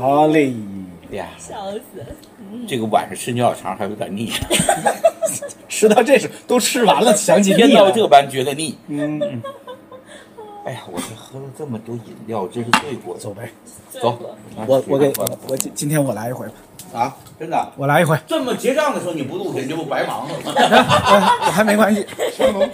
[0.00, 0.54] 好嘞
[1.10, 2.04] 呀，笑死！
[2.66, 4.32] 这个晚上吃牛小肠还有点腻，
[5.68, 7.84] 吃到这时候都吃完了，想起天腻了。
[7.84, 8.76] 到这般觉得腻。
[8.88, 9.42] 嗯，嗯
[10.66, 13.16] 哎呀，我这喝了这么多饮料，真是罪过。
[13.16, 13.48] 走呗，
[13.90, 14.18] 走。
[14.66, 16.52] 我我给我我今今天我来一回吧，
[16.92, 20.52] 啊，真的，我来一回，这么结账的时候你不录，你这不白忙了吗？
[21.46, 22.04] 我还没关系。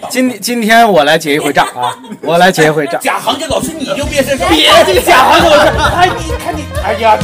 [0.09, 2.99] 今今天我来结一回账啊，我来结一回账。
[2.99, 7.15] 贾行家老师，你就别是别这个贾行家老师哎，你看你，哎呀，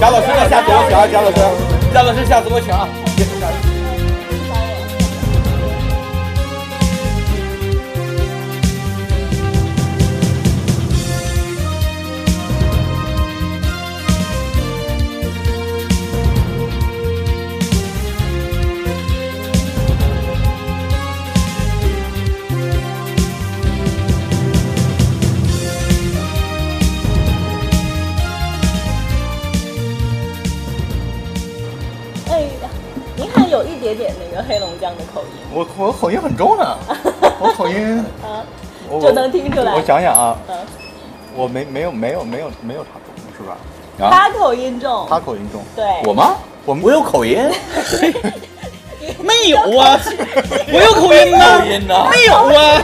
[0.00, 2.80] 贾老师要下次我抢，贾老师，贾老师下次我抢。
[2.82, 3.65] 哎
[36.06, 36.78] 口音很重呢，
[37.40, 38.46] 我口音啊，
[39.02, 40.54] 就能听出来我想想啊，嗯，
[41.34, 43.56] 我没没有没有没有没有他重是吧？
[44.08, 46.36] 他口音重，他口音重，对，我吗？
[46.64, 47.36] 我我有口音，
[49.18, 49.98] 没有啊，
[50.72, 51.58] 我有口音吗？
[51.58, 52.08] 口音呢？
[52.12, 52.82] 没有啊。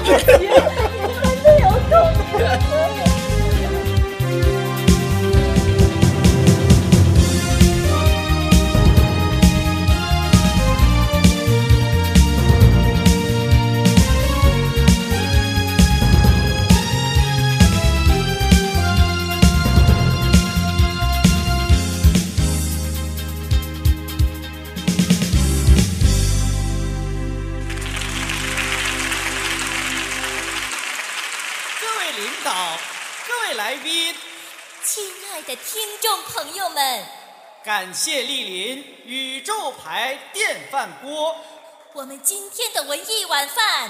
[42.02, 43.88] 我们今天的文艺晚饭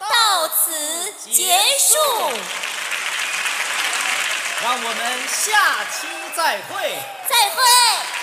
[0.00, 0.72] 到此
[1.30, 1.96] 结束。
[4.64, 6.98] 让我们下期再会。
[7.30, 8.21] 再会。